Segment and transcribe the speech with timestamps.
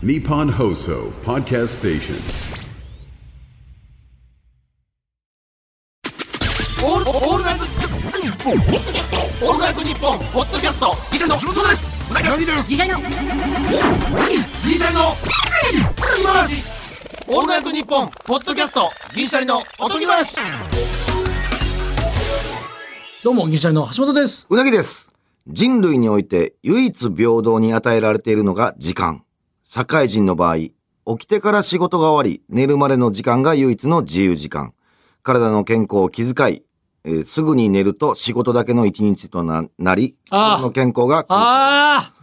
[0.00, 2.14] Nippon Hoso Podcast Station.
[6.80, 13.04] オールオールナイトニッポンオールナイトニッポンポッドキャストギシャリのそうですうなぎですギシャリのギ
[14.78, 15.16] シャリの
[16.20, 16.62] 今話
[17.26, 20.36] オールナイトニッポンポッドキャストギシャリのおとぎ話
[23.24, 24.46] どうも、銀シャリの橋本です。
[24.48, 25.10] うなぎです。
[25.48, 29.24] 人類において唯一平等に与えられているのが時間。
[29.70, 30.72] 社会人の場合、起
[31.18, 34.72] きてから仕事が終わり、寝るまでの時間が唯一の自由時間。
[35.22, 36.62] 体の健康を気遣い、
[37.04, 42.14] えーすぐに寝ると仕事だけの一日とななり、心の健康があ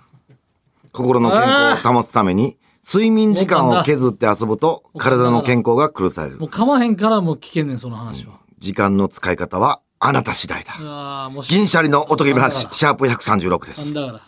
[0.92, 6.50] 心の健康を保つために、睡眠時間を削って遊ぶと、体の健康が苦されるあもう。
[6.50, 8.40] 噛まへんからもう聞けんねん、その話は。
[8.58, 10.74] 時間の使い方はあなた次第だ。
[10.80, 11.50] ああ、もし。
[11.50, 13.94] 銀シャリのおとぎ話、シャープ136です。
[13.94, 14.22] だから。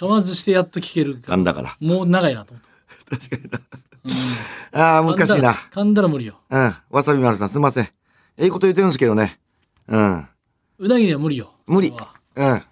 [0.00, 1.76] 噛まずしてやっと聞けるかんだから。
[1.78, 2.62] もう長いなと思っ
[4.72, 4.80] た。
[4.80, 5.52] ああ、難しいな。
[5.52, 6.40] 噛んだら無理よ。
[6.48, 6.74] うん。
[6.88, 7.84] わさび丸さんすいません。
[8.38, 9.38] ええこと言ってるんですけどね。
[9.88, 10.26] うん。
[10.78, 11.52] うなぎには無理よ。
[11.66, 12.14] 無理それは。
[12.36, 12.62] うん。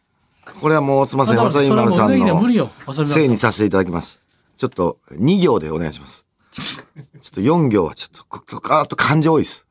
[0.58, 1.36] これはもうすいません。
[1.36, 2.70] わさび丸さそれはもううなぎにんのは無理よ。
[2.86, 4.22] わさびせいにさせていただきます。
[4.56, 6.24] ちょっと2行でお願いします。
[6.56, 9.66] ちょっと4行はちょっと、くくあと漢字多いです。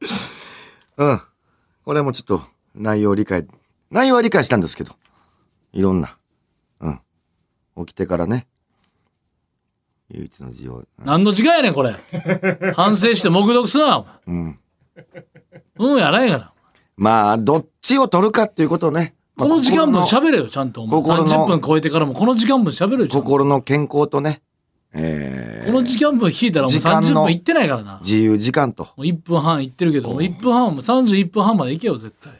[0.96, 1.20] うん。
[1.84, 2.40] これはもうちょっと
[2.74, 3.46] 内容理解、
[3.90, 4.96] 内容は理解したんですけど。
[5.72, 6.16] いろんな。
[6.80, 7.00] うん。
[7.86, 8.46] 起きてからね。
[10.10, 10.84] 唯一の字を。
[10.98, 11.94] 何の時間やねん、これ。
[12.74, 14.20] 反省して黙読すな。
[14.26, 14.58] うん。
[15.78, 16.52] うん、やないから。
[16.96, 19.14] まあ、どっちを取るかっていうことをね。
[19.36, 20.82] まあこの時間分喋れよ、ちゃんと。
[20.82, 23.08] お前心の30分超えてからもこの時間分喋れよ。
[23.08, 24.42] 心の健康とね、
[24.92, 27.92] えこの時間分引いたらもう30時間の分いってないからな。
[27.92, 28.88] も自由時間と。
[28.96, 32.32] う1分半いってるけど、もう1分半はもう31分半までいけよ、絶対。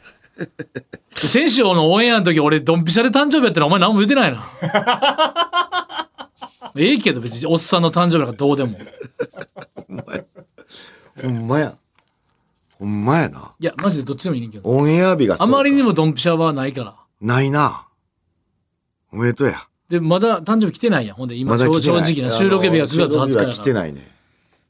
[1.15, 4.47] 先週のオンエアの時俺ドンピシャで誕生日やったらお前何も言うてないな。
[6.77, 8.79] ええけど別におっさんの誕生日なんかどうでも。
[11.21, 11.77] ほんまや。
[12.79, 13.53] ほんまやな。
[13.59, 14.69] いや、マジでどっちでもいいねんけど。
[14.71, 16.95] オンエア日があまりにもドンピシャはないから。
[17.21, 17.87] ないな。
[19.13, 19.67] おめでとうや。
[19.89, 21.17] で、まだ誕生日来てないやん。
[21.17, 23.53] ほんで今、ま正直な収録日が9月20あの収録日やから。
[23.53, 24.09] 来てないね。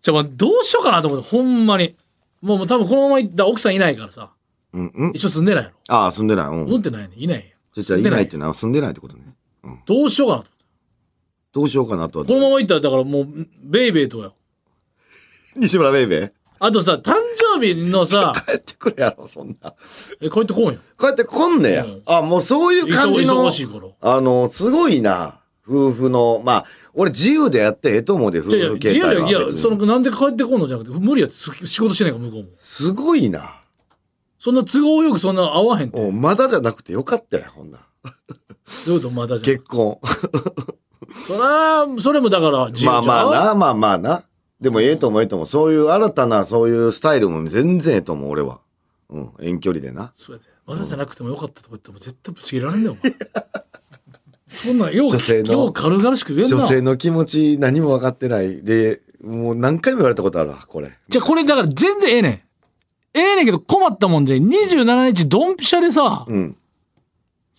[0.01, 1.97] じゃあどうしようかなと思って、ほんまに。
[2.41, 4.31] もうもう多分このまま行ったら奥さんいないからさ。
[4.73, 5.11] うんうん。
[5.15, 5.77] 一緒住んでないやろ。
[5.89, 6.47] ああ、住んでない。
[6.47, 6.65] うん。
[6.65, 7.49] 思ってないねんいないやん。
[7.75, 9.23] そしたらいないっていうのは住んでないってことね。
[9.87, 10.51] どうしようかなと。
[11.53, 12.25] どうしようかなとは。
[12.25, 13.27] このまま行ったら、だからもう、
[13.63, 14.35] ベイベーとよ。
[15.57, 16.31] 西村ベイベー？
[16.61, 17.15] あとさ、誕
[17.55, 19.75] 生日のさ、 帰ってくれやろ、そんな。
[20.21, 20.79] え、こうやってこうよ。
[20.97, 21.85] こうやって来んねや。
[21.85, 23.45] うんあ、もうそういう感じの。
[23.45, 23.95] 忙しい頃。
[24.01, 25.39] あの、すごいな。
[25.69, 26.65] 夫婦の、まあ、
[26.95, 29.29] 俺自由でやってええと思うで、夫いやいや、婦形態は。
[29.29, 32.49] いや、いや、その、なんで帰ってこんのじゃなくて、無理やってす仕事してないから、向こうも。
[32.55, 33.61] すごいな。
[34.39, 36.13] そんな都合よくそんな会わへんって。
[36.13, 37.79] まだじゃなくてよかったよ、ほんな。
[38.87, 39.57] ういうことまだじゃん。
[39.57, 39.99] 結婚。
[41.13, 44.25] そら、それもだから、自由まあまあな、まあまあな。
[44.61, 45.47] でもええと思うええと思う。
[45.47, 48.61] そういう新たな、そういうスタイルも全然ええと思う、俺は。
[49.11, 50.13] うん、遠距離でな。
[50.15, 50.49] そうやで。
[50.67, 53.17] まだじゃなくてもよかったとか言っても絶対ぶち切れられんだよ、お前。
[54.51, 56.57] そんなん、よう、女性のよう軽々しく言えんな。
[56.59, 58.63] 女性の気持ち何も分かってない。
[58.63, 60.93] で、もう何回も言われたことあるわ、これ。
[61.09, 62.43] じゃあこれだから全然ええねん。
[63.15, 66.57] ええねんけど困ったもんで、27日ドンピシャでさ、うん。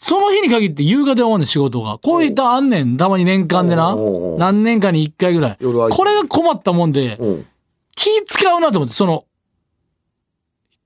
[0.01, 1.97] その日に限って夕方で終わんねん仕事が。
[1.97, 3.95] こういったあんねん、たまに年間でな。
[4.37, 5.57] 何年かに1回ぐらい。
[5.59, 7.47] これが困ったもんで、うん。
[7.95, 9.25] 気使うなと思って、その、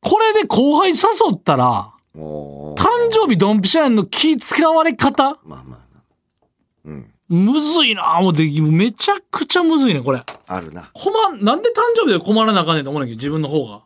[0.02, 0.96] これで後輩誘
[1.36, 2.76] ったら、誕
[3.12, 6.04] 生日ドンピシャやんの気使われ方まあまあな。
[6.86, 7.14] うん。
[7.30, 10.22] むずいな思って、めちゃくちゃむずいね、これ。
[10.48, 10.90] あるな。
[10.94, 13.84] 困ん、なんで誕生日で困らなあかんねんと思うねんけど、自分の方が。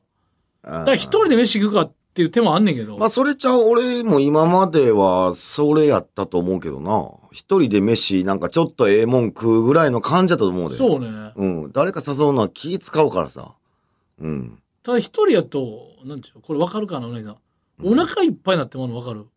[0.67, 2.97] だだから一人で飯行くかっていう手もあんねんけど。
[2.97, 7.09] まあそれちゃう俺も今まではそれやったと思うけどな。
[7.31, 10.75] 一人で飯なんかちょっとええもん食うぐらいの感じだったと思うで。
[10.75, 11.07] そうね。
[11.35, 11.71] うん。
[11.71, 13.53] 誰か誘うのは気使うからさ。
[14.19, 14.61] うん。
[14.83, 17.37] ただ一人やと、なんちゅう、これわかるかな、お姉さん。
[17.83, 19.27] お腹いっぱいになってまうのわかる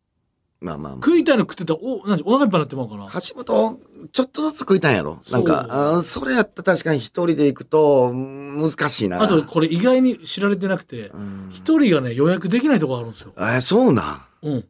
[0.61, 3.07] まあまあ、ま食いたいの食ってたら、お、なんお腹いっぱいになってまうかな。
[3.07, 3.81] あ、橋本
[4.13, 5.19] ちょっとずつ食いたいんやろ。
[5.33, 9.23] なんかあーそれやったら確かに一人で行くとうん難しいな。
[9.23, 11.49] あと、これ意外に知られてなくてう、ん。
[11.51, 13.33] 一人がね、予約できないとこあるんですよ。
[13.39, 14.49] えーそうなん？
[14.49, 14.65] うん。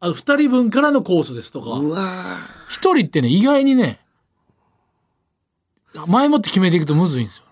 [0.00, 2.38] あと、二人分からのコースですとか、うわ
[2.68, 4.00] 一人ってね、意外にね、
[6.06, 7.44] 前もって決めていくとむずいんですよ。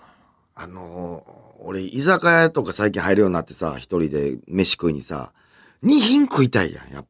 [0.56, 5.32] ーあのー俺居酒屋とか最近入るようになってさ一人で飯食いにさ
[5.80, 7.06] 二品食いたいやんやっ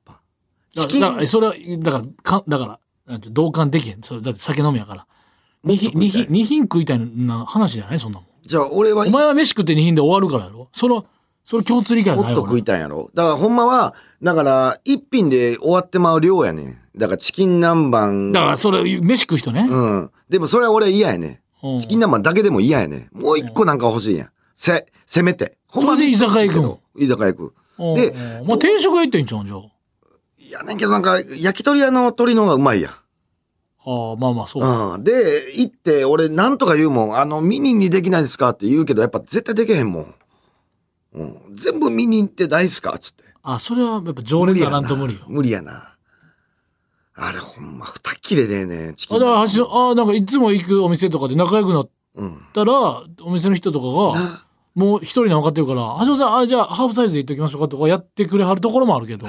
[0.74, 2.78] だから、だからそれは、だから、かだか
[3.08, 4.02] ら、同感できへん。
[4.02, 5.06] それだって酒飲みやから。
[5.62, 8.00] 二品、二品、二品食いたいな話じゃない？
[8.00, 8.28] そんなもん。
[8.42, 10.68] じゃあ俺はお前は飯食って二品で終わるからやろ？
[10.72, 11.06] その、
[11.44, 13.10] それ共通理解ないわもっと食いたいんやろ？
[13.14, 16.78] だからほんまは、だから、一品で終わってまう量やねん。
[16.96, 18.32] だからチキン南蛮。
[18.32, 20.10] だからそれ飯食う人ね、うん。
[20.28, 21.78] でもそれは俺嫌やねうんん。
[21.80, 23.20] チキン南蛮だけでも嫌やねん。
[23.20, 24.30] もう一個なんか欲しいやん。
[24.54, 25.56] せ、せめて。
[25.66, 26.80] ほんまそれで居酒屋行くの？
[26.96, 27.54] 居酒屋行く。
[27.78, 29.46] うんでうんまあ定食屋行ってんじゃん？
[29.46, 29.70] じゃあい
[30.54, 32.92] やねんけどなんか、焼き鳥屋の鶏の方がうまいやん。
[32.92, 35.04] ああまあまあそうか、うん。
[35.04, 37.16] で、行って、俺なんとか言うもん。
[37.18, 40.14] あの、ミニにできないですかって言うけど、やっぱ絶対できへんもん。
[41.14, 41.36] うん。
[41.54, 42.98] 全部ミニってないっすか？
[42.98, 43.24] つって。
[43.42, 45.94] あそれはやっぱ常連だなんと無理よ無理やな。
[47.14, 48.94] あれほんま二切れでええねん。
[48.94, 52.38] チキンあだから橋あなんかいつも行くお店とかで仲良くなっうん。
[52.54, 52.72] たら
[53.22, 59.28] お店の人とかがなもう一人なの分かってるから「橋本さんあじゃあハーフサイズで行っときましょうか」とかやってくれはるところもあるけど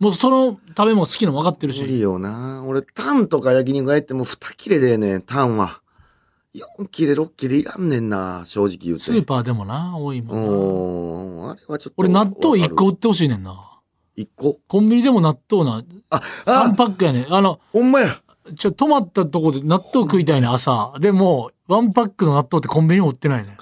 [0.00, 2.62] もうその食べ物好きなの分かってる無理しよな。
[2.66, 5.80] 俺、タンとか焼肉屋行っても二切れでええねん、タンは。
[6.52, 9.02] 四切れ、六切れいらんねんな、正直言うて。
[9.02, 10.34] スーパーでもな多いも
[11.46, 11.50] ん。
[11.50, 11.94] あれはちょっと。
[11.96, 13.80] 俺納豆1個売ってほしいねんな
[14.16, 14.60] 一個？
[14.68, 18.08] コンビニでも納豆なあ、3あ、パックやねんあのほんまや。
[18.54, 23.56] ちょ泊まったとこで納豆食いたいね朝でもワンパックの納豆ってコンビニに売ってないね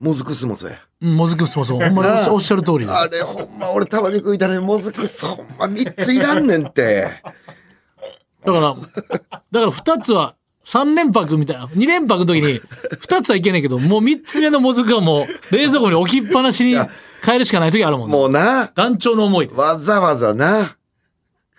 [0.00, 0.78] もずくすもそうや。
[1.02, 7.22] うんもずくすもそうほんまにおっしゃる通りあれほんま俺たまに食いたねもずくすほんま三ついらんねんって。
[8.44, 16.74] だから、だから2つは、3連泊みたいな、2連泊の時に、2つはいけないけど、もう3つ目のもずくはもう、冷蔵庫に置きっぱなしに
[17.22, 18.16] 変えるしかない時あるもんね。
[18.16, 19.50] もうな、団長の思い。
[19.54, 20.76] わざわざな。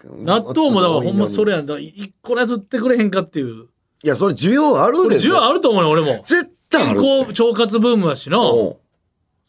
[0.04, 1.76] 納豆もだからほんまそれやんだ。
[1.78, 3.68] 1個のやつ売ってくれへんかっていう。
[4.04, 6.24] いや、それ需要あるで需要あると思うよ、俺も。
[6.26, 7.30] 絶対あ健るって。
[7.30, 8.40] 康腸活ブームだしな。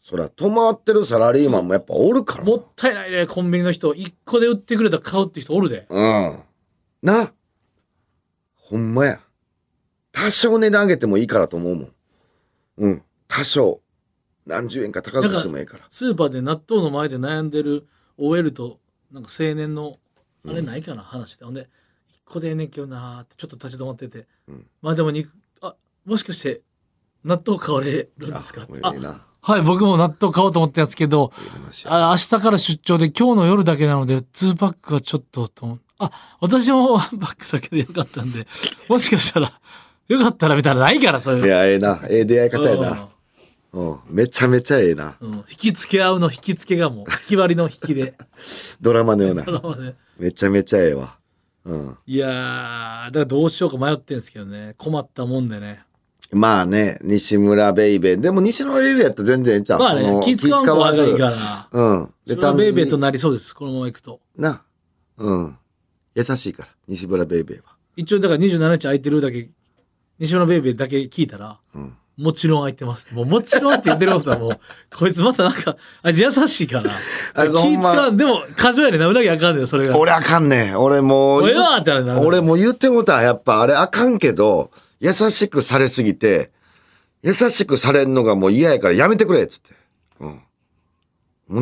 [0.03, 2.53] そりゃ、止まってるサラリーマンもやっぱおるから。
[2.53, 3.91] ったいないで、コンビニの人。
[3.93, 5.87] 1個で売ってくれたら買うって人おるで。
[5.89, 6.39] うん。
[7.01, 7.33] な。
[8.55, 9.21] ほんまや。
[10.11, 11.93] 多少値段上げてもいいからと思うもん。
[12.79, 13.03] うん。
[13.29, 13.81] 多少。
[14.45, 15.85] 何十円か高くしてもいいから。
[15.89, 18.79] スーパーで納豆の前で悩んでる OL と、
[19.09, 19.99] なんか青年の、
[20.45, 21.45] あれないかな、話で。
[21.45, 21.69] ほんで、
[22.09, 24.27] 一個でええねんけどなーってちょっと立ち止まってて。
[24.49, 26.61] うんまあでも肉、あ、もしかして、
[27.23, 28.63] 納豆買われるんですか？
[28.63, 29.25] あもうええな。
[29.45, 31.33] はい、僕も納豆買おうと思ったやつけど、
[31.85, 35.79] あ明日から出張で今日の夜だけなので、2パックがちょっとと。
[35.99, 38.47] あ、私も1パックだけでよかったんで、
[38.87, 39.59] もしかしたら、
[40.07, 41.47] よかったらみたいなのないから、そういうの。
[41.47, 42.01] いや、ええな。
[42.09, 43.09] ええ出会い方やな。
[43.73, 43.99] うん。
[44.09, 45.17] めちゃめちゃええな。
[45.19, 48.13] うん、うん引き付け合うの引き付けがもう、引き割りの引きで。
[48.79, 49.43] ドラマのような。
[49.75, 51.17] ねめちゃめちゃええわ。
[51.65, 51.97] うん。
[52.05, 54.75] いやー、だからどうしようか迷ってるんですけどね。
[54.77, 55.83] 困ったもんでね。
[56.33, 58.19] まあね、西村ベイベー。
[58.19, 59.79] でも西村ベイベーやったら全然ええんちゃう？
[59.79, 61.31] まあね、気使わん方がいいから。
[61.71, 62.13] うん。
[62.27, 63.53] それはベイベーと単なりそうです。
[63.55, 64.19] このまま行くと。
[64.37, 64.61] にな。
[65.17, 65.57] うん。
[66.15, 67.63] 優しいから、西村ベイベーは。
[67.95, 69.49] 一応だから27日空いてるだけ、
[70.19, 73.07] 西村ベイベーだけ聞いたら、んもちろん空いてます。
[73.15, 74.51] もうもちろんって言ってることは もう、
[74.95, 76.91] こいつまたなんか、あ優しいから。
[77.33, 78.17] あ気使わん。
[78.17, 79.07] でも、過剰やねんな。
[79.07, 79.97] うなぎあかんねん、それが。
[79.97, 80.79] 俺あかんねん。
[80.79, 82.19] 俺もうもうええわってな。
[82.19, 83.23] 俺もう言ってもた。
[83.23, 84.69] やっぱあれあかんけど、
[85.03, 86.51] 優しくされすぎて、
[87.23, 89.75] 優しくされんのがもう嫌やからやめてくれっつって。
[90.21, 90.29] うん。
[90.29, 90.41] も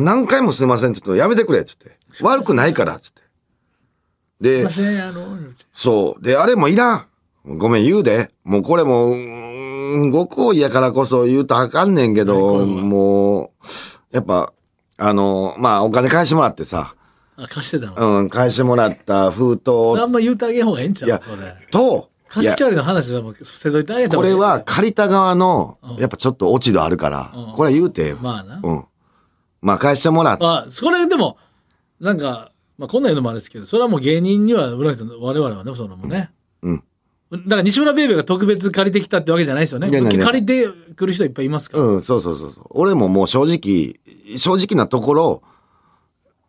[0.00, 1.96] 何回もすいませんっつってやめてくれっつって。
[2.20, 3.22] 悪くないからっつって。
[4.40, 4.68] で、
[5.72, 6.22] そう。
[6.22, 7.06] で、あれもいらん。
[7.44, 8.30] ごめん言うで。
[8.44, 9.16] もうこれも、うー
[10.06, 13.50] んご好意やからこそ言うとあかんねんけど、もう、
[14.12, 14.52] やっぱ、
[14.98, 16.94] あの、まあお金返してもらってさ、
[17.36, 18.20] あ、貸してたの。
[18.20, 21.56] うん、返してもらった封それあ筒んま言うてあげん方がええんちゃいうやそれ。
[21.72, 28.60] と、貸し借りの話はもう伏せといてあげたこれは借りた側のうん、やっぱちょっと落ち度あるからうん、これは言うて、まあな。
[28.62, 28.84] うん。
[29.60, 31.36] まあ返してもらって、まあ、それでも、
[32.00, 36.30] なんか、まあ、こんなん言うのもあれですけど、それはもう芸人には、浦井さん、我々はね、そのもね。
[36.62, 36.84] うん。
[37.30, 39.88] だから西村ベイベーが特別借りてきたってわけじゃないですよね。
[39.88, 41.84] いやいやいや借りてくる人いっぱいいますから。
[41.84, 42.64] うん、そうそうそうそう。
[42.70, 44.00] 俺ももう正直、
[44.36, 45.42] 正直なところ、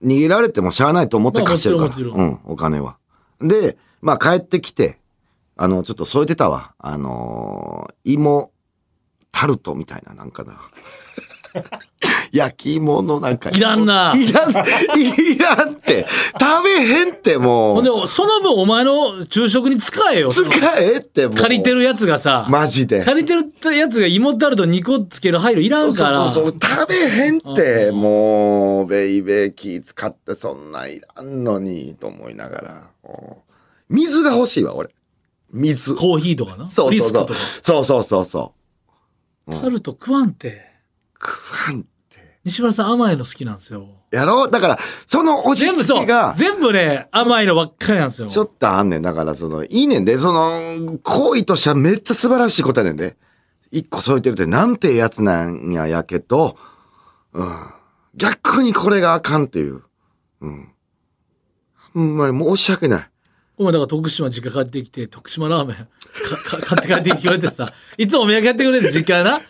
[0.04, 1.90] 逃げられてもしゃあないと思ってまあ貸してるから。
[1.90, 2.98] もちろんもちろうん、お金は。
[3.40, 5.00] で、まあ帰ってきて、
[5.56, 6.74] あの、ちょっと添えてたわ。
[6.80, 8.52] あのー芋、
[9.32, 10.60] タルトみたいな、なんかな。
[12.32, 13.52] 焼き芋のなんか。
[13.52, 16.08] いらんないらん、いらんって。
[16.40, 17.84] 食べへんってもう。
[17.84, 20.32] で、その分お前の昼食に使えよ。
[20.32, 20.44] 使
[20.80, 21.38] えってもう。
[21.38, 23.04] 借りてるやつがさ、マジで。
[23.04, 26.26] 借りてるやつが芋タルト2個つける配慮いらんから。
[26.32, 32.88] そうそう食べへんって、もう、ベイベー気使ってそんなんいらんのに、と思いながら。
[33.90, 34.90] 水が欲しいわ、俺。
[35.54, 35.96] 水。
[35.96, 36.70] コーヒーとかな？
[36.70, 37.36] そうそうそうリスクとか？。
[37.36, 38.54] そうそうそうそ
[39.48, 39.54] う。
[39.54, 40.66] タルト食わんて。
[41.22, 41.86] 食わん。
[42.44, 43.88] 西村さん甘いの好きなんですよ。
[44.12, 44.46] やろ？
[44.46, 48.28] うだから、その落ち全部そう着きが。、全部ね、甘いのばっかりなんですよ。
[48.28, 49.02] ちょっとあんねん。
[49.02, 53.16] だから、その、いいねんで、その、行為としてはめっちゃ素晴らしいことやねんで。
[53.72, 56.58] 一個添えてるって、なんてええやつなんや、やけど、
[57.32, 57.50] うん。
[58.16, 59.82] 逆にこれがあかんっていう。
[60.42, 60.74] うん。
[61.94, 63.10] ほんまに申し訳ない。
[63.58, 69.40] お前だから徳島実家帰ってきて、徳島ラーメンか か買って帰ってきて言われてさ、いつもお土産やってくれて実家やな。
[69.40, 69.46] で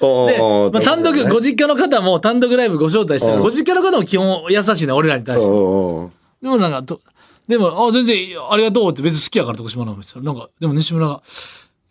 [0.72, 3.38] まあ、単独、ねご実家の方も単独ライブご招待してる。
[3.38, 5.48] うんご実家の方も基本優しいね、俺らに対して。
[5.48, 7.00] でもなんかと、
[7.48, 8.18] でも、あ、全然
[8.50, 11.22] ありがとうって別に好きやから徳島ラーメンって言ったらなんか、でも西村が、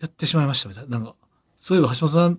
[0.00, 0.98] やってしまいましたみたいな。
[0.98, 1.14] なんか、
[1.58, 2.38] そういえば橋本さん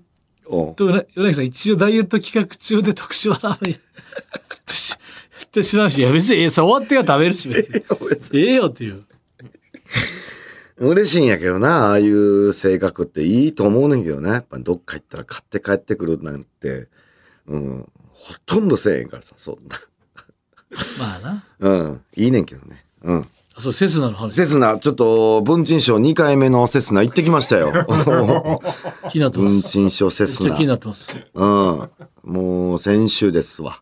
[0.75, 3.77] と米柳さん一応ダイエット企画中で徳島ラーメンや
[5.45, 7.69] ってしまうし、いや別にえ終わってから食べるし 別
[8.33, 8.39] に。
[8.39, 9.03] ええよっていう。
[10.77, 14.29] 嬉しいんやけどな、ああいう性格っていいと思うねんけどね。
[14.29, 16.87] やっぱどっか行ったら買って帰ってくるなんて、
[17.47, 19.79] うん、ほとんどせえへんからさ、そんな。
[20.99, 21.43] まあな。
[21.59, 22.85] うん、いいねんけどね。
[23.03, 23.27] うん。
[23.55, 24.35] あそう、セスナの話。
[24.35, 27.71] セスナ、ちょっと、文鎮賞2回目のセスナ行ってきましたよ。
[29.11, 29.69] 気になってま文す。
[29.69, 30.61] 鎮賞セスナ気。
[30.61, 31.15] になってます。
[31.35, 31.89] うん。
[32.23, 33.81] もう、先週ですわ。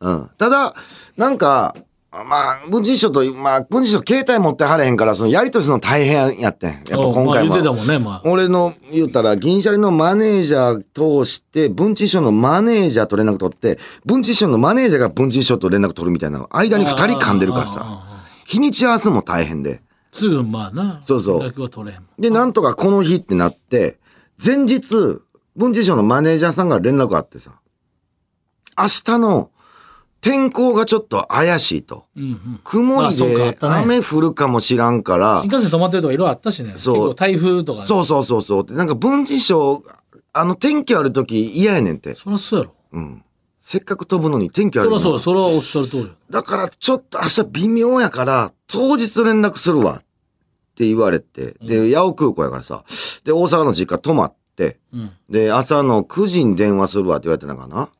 [0.00, 0.30] うん。
[0.36, 0.74] ただ、
[1.16, 1.74] なんか、
[2.24, 6.70] まあ、文鎮賞と、まあ、文鎮賞携帯持ってはれへんから、そのやりとりするの大変やってん。
[6.72, 7.74] やっぱ今まあ、回も。
[7.74, 8.22] もんね、まあ。
[8.24, 18.02] 俺の言ったら、銀シャリのマネージャー通して、文鎮賞のマネージャーと連絡取って、文鎮賞のマネージャーが文鎮賞と連絡取るみたいな、間に二人噛んでるからさ、
[18.46, 19.82] 日にち合わすのも大変で。
[20.12, 21.00] すぐ、まあな。
[21.02, 22.20] そうそう連絡は取れへんもん。
[22.20, 23.98] で、なんとかこの日ってなって、
[24.44, 25.20] 前日、
[25.56, 27.52] 文治省のマネージャーさんが連絡あってさ、
[28.78, 29.50] 明日の
[30.26, 32.06] 天候がちょっと怪しいと。
[32.16, 32.60] うんうん。
[32.64, 36.72] 曇りで雨降るかもしらんから新、幹線止まってるとかいろいろあったしね。
[36.72, 37.86] 結そう構台風とか。
[37.86, 38.66] そうそうそうそう。
[38.66, 39.84] でなんか文治省、
[40.32, 42.16] あの天気悪い時嫌やねんて。
[42.16, 42.72] そりゃそうやろ。
[42.92, 43.22] うん。
[43.60, 46.08] せっかく飛ぶのに天気悪いのそりゃそう、それはおっしゃる通りや。
[46.28, 50.02] だからちょっと明日微妙やから、当日連絡するわ。
[50.02, 51.54] って言われて。
[51.62, 52.82] で、八尾空港やからさ。
[53.24, 54.80] で、大阪の実家泊まって。
[54.92, 55.10] うん。
[55.30, 57.90] で、朝の9時に電話するわって言われてたかな。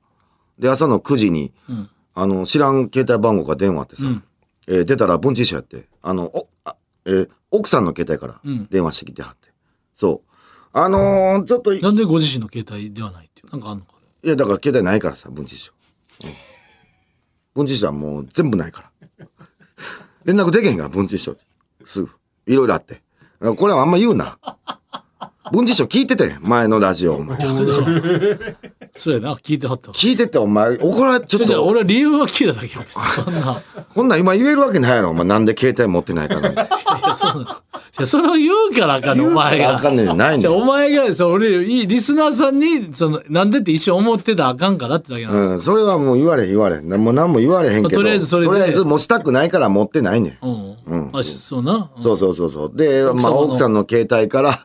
[0.59, 1.89] で、朝の9時に、うん。
[2.17, 4.25] あの、知らん携帯番号が電話あってさ、うん
[4.69, 9.49] えー出たら文治師匠やって、あの、お、あえー奥さんの携帯からうん電話してきてはって。
[9.95, 10.31] そう。
[10.73, 13.53] あのーちょっと、いなんでご自身の携帯ではないっていう。
[13.53, 13.93] なんかあんのか
[14.23, 15.73] や、だから携帯ないからさ、文治師匠。
[16.25, 16.31] うん
[17.55, 19.27] 文治師匠はもう全部ないから。
[20.25, 21.37] 連絡できへんから、文治師匠。
[21.85, 22.11] すぐ。
[22.47, 23.03] いろいろあって。
[23.57, 24.39] これはあんま言うな。
[25.53, 27.17] 文治師匠聞いてて、前のラジオ。
[27.17, 27.39] お前
[28.97, 29.95] そうやな、聞いてはったわ。
[29.95, 31.67] 聞いてて、お前、怒られ、ちょっじゃあと。
[31.67, 32.81] 俺は理由は聞いただけよ。
[32.81, 33.63] 別にそんな。
[33.95, 35.11] こんなん今言えるわけないやろ。
[35.11, 36.51] お前なんで携帯持ってないから。
[36.51, 37.61] いや、そうな。
[37.99, 39.77] いや、それを言うからあかんねんお前が。
[39.77, 45.57] あかんねんないねんじゃあお前が、そう俺、いいリスナーさんに、その、なんでって一瞬思ってたらあかんからってだけなの。
[45.57, 46.89] うん、それはもう言われへん言われへん。
[46.89, 47.83] なもう何も言われへんけど。
[47.83, 50.47] まあとりあえずそれでとりあえず持ちたくないから持ってないねん。
[50.47, 50.77] うん。
[50.87, 51.91] うんあ、しそうな。
[51.97, 52.73] うんそうそうそうそう。
[52.75, 54.59] で、まあ奥様の奥さんの携帯から、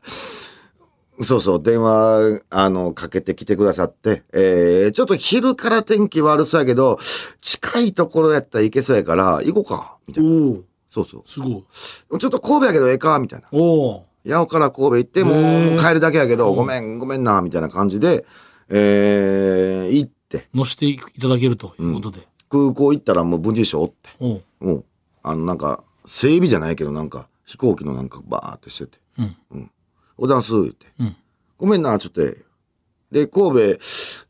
[1.23, 6.99] そうそう、電話、あの、かけてきてくださって、えー、ちょっと昼から天気悪そうやけど、
[7.41, 10.29] 近いところやったら行けそうやから、行こうか、みたいな。
[10.29, 11.63] おおそうそすごい。
[12.09, 12.19] う。
[12.19, 13.47] ちょっと神戸やけどええか、みたいな。
[13.51, 18.25] おお八尾から神戸行って、もう帰るだけやけど、ごめん、ごめんな、みたいな感じで、
[18.69, 22.27] えー、行って、乗せていただけるということで。
[22.49, 24.85] 空港行ったらもう文治省おって、おうもう、
[25.23, 28.99] あの、なんか、整備じゃないけど、なんか、飛行機のなんかバーってしてて、
[29.51, 29.71] うん。
[30.21, 30.85] おだんす、言って。
[30.99, 31.15] うん。
[31.57, 32.21] ごめんな、ちょっと。
[33.11, 33.79] で、神戸、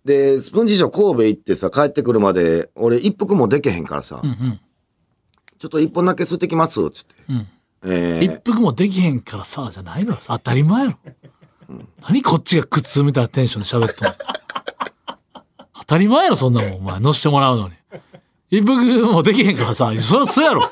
[0.05, 4.59] で、スプーンジーショー神戸行ってさ、帰ってくるまで、俺一服もでけへんからさ、うんうん。
[5.59, 7.13] ちょっと一本だけ吸ってきます、つって。
[7.27, 7.47] うん。
[7.83, 10.19] え一服もできへんからさ、じゃないのよ。
[10.23, 10.97] 当たり前やろ。
[12.07, 14.15] 何こっちが苦痛みたいなテンションで喋っとんの
[15.73, 16.73] 当たり前やろ、そんなもん。
[16.75, 17.75] お前、乗せてもらうのに。
[18.49, 18.75] 一服
[19.11, 20.71] もできへんからさ、そりゃそうやろ。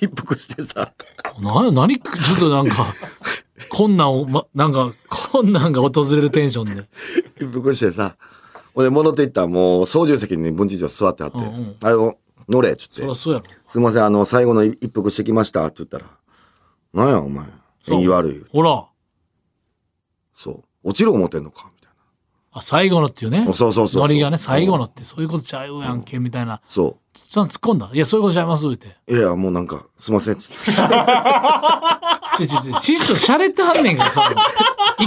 [0.00, 0.94] ー、一服してさ、
[1.38, 2.94] な、何、ちょっとなんか、
[3.70, 4.92] 困難を、ま、なんか、
[5.32, 6.88] 困難が訪れるテンションで。
[7.36, 8.16] 一服してさ、
[8.74, 12.16] ほんで戻っていったらもう操縦席に文治師匠座ってあって、うんうんあの、
[12.48, 13.14] 乗れ、つってそりゃ。
[13.14, 13.44] そうやろ。
[13.68, 16.06] すいません、あの、最後の一服してきました、って言ったら、
[16.92, 17.44] なんや、お前。
[17.82, 18.44] そう縁起悪い。
[18.50, 18.86] ほら。
[20.34, 20.64] そう。
[20.82, 21.70] 落ちる思ってんのか、
[22.52, 23.44] あ、最後のっていうね。
[23.46, 26.50] そうそうそうそうノリがね、最後のって、そういうことちゃうやんけ、みたいな。
[26.54, 26.60] な。
[26.68, 27.90] そそんな突っ込んだ。
[27.92, 28.96] いや、そういうことちゃいます、って。
[29.06, 29.16] う。
[29.16, 30.36] いや、もうなんか、すいません。
[30.36, 30.50] ちょ
[32.46, 34.34] ちょちょ、師匠しゃれてはんねんからさ。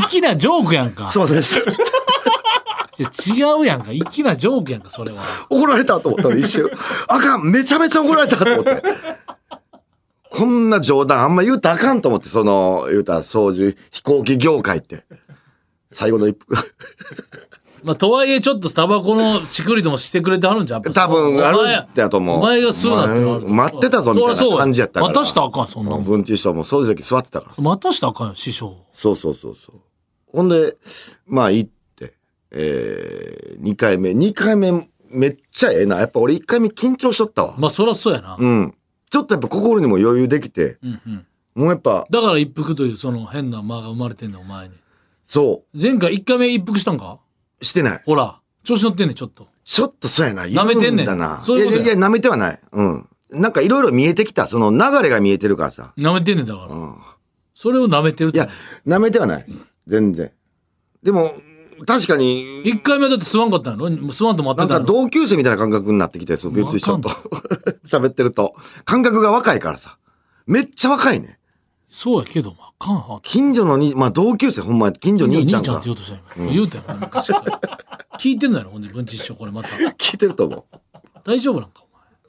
[0.08, 1.10] 粋なジョークやんか。
[1.10, 1.60] すいませんでし
[3.36, 3.92] 違うやんか。
[3.92, 5.22] 粋なジョークやんか、それは。
[5.50, 6.70] 怒られたと思ったら一瞬。
[7.08, 8.84] あかんめちゃめちゃ怒られたと思って。
[10.30, 15.04] こんな冗談あんま言うたらあかんと思って、その、言うたら操縦、飛行機業界って。
[15.94, 16.56] 最後の一服。
[17.84, 20.82] まあ、とはいえ、ちょっとタバコのチクリともしてくれてはるんじゃん。
[20.82, 22.40] 多分あるお前んだと思う。
[22.40, 25.08] お前が吸うなって待ってたぞみたいな感じやったから。
[25.08, 26.04] 待たしたらあかん、そんなもん。
[26.06, 27.64] 文治師匠も操縦席座ってたから。
[27.64, 28.78] 待たしたらあかんよ、師匠。
[28.92, 29.76] そうそうそうそう。
[30.32, 30.78] ほんで、
[31.28, 32.14] まあ行って、
[32.52, 34.12] えー、2回目。
[34.12, 35.98] 2回目、めっちゃええな。
[35.98, 37.56] やっぱ俺1回目緊張しとったわ。
[37.58, 38.38] まあそりゃそうやな。
[38.40, 38.74] うん。
[39.12, 41.26] ちょっとやっぱ心にも余裕できて、うんうん。
[41.56, 44.76] もうやっぱ、だから一服というその変な間が生まれてんねんお前に。
[45.34, 47.18] そ前回一回目一服したんか？
[47.60, 48.02] う、してない。
[48.06, 49.48] ほら、調子乗ってんねん、ちょっと。
[49.64, 50.44] ちょっとそうやな。
[50.44, 51.40] 舐めてんねんな。
[51.40, 52.60] そういうことやいやいや、舐めてはない。
[52.72, 53.10] うん。
[53.32, 54.48] なんかいろいろ見えてきた。
[54.48, 55.92] その流れが見えてるからさ。
[55.98, 56.68] 舐めてんねんだから。
[56.68, 56.98] うん。
[57.56, 58.48] それを舐めてるいや、
[58.86, 59.46] 舐めてはない。
[59.88, 60.32] 全然。
[61.02, 61.32] でも、
[61.88, 63.90] 確かに、一回目だって吸わんかったんやろ？
[63.90, 65.00] もう吸わんと待なんかってたの？
[65.02, 67.10] 同級生みたいな感覚になってきて、その別にちょっと
[67.90, 68.54] 喋ってると。
[68.86, 69.98] 感覚が若いからさ。
[70.46, 71.40] めっちゃ若いね。
[71.90, 73.20] そうやけども、あかんわ。
[73.24, 76.52] 近所のに、まあ同級生ほんま近所兄ちゃんが兄ちゃんって言おうとした今。
[76.52, 77.80] 言うたよ、昔から
[78.20, 79.70] 聞いてんのやろ、ほんで、文治師匠、これまた。
[79.70, 80.66] 聞いてると思
[81.24, 81.84] 大丈夫なんか、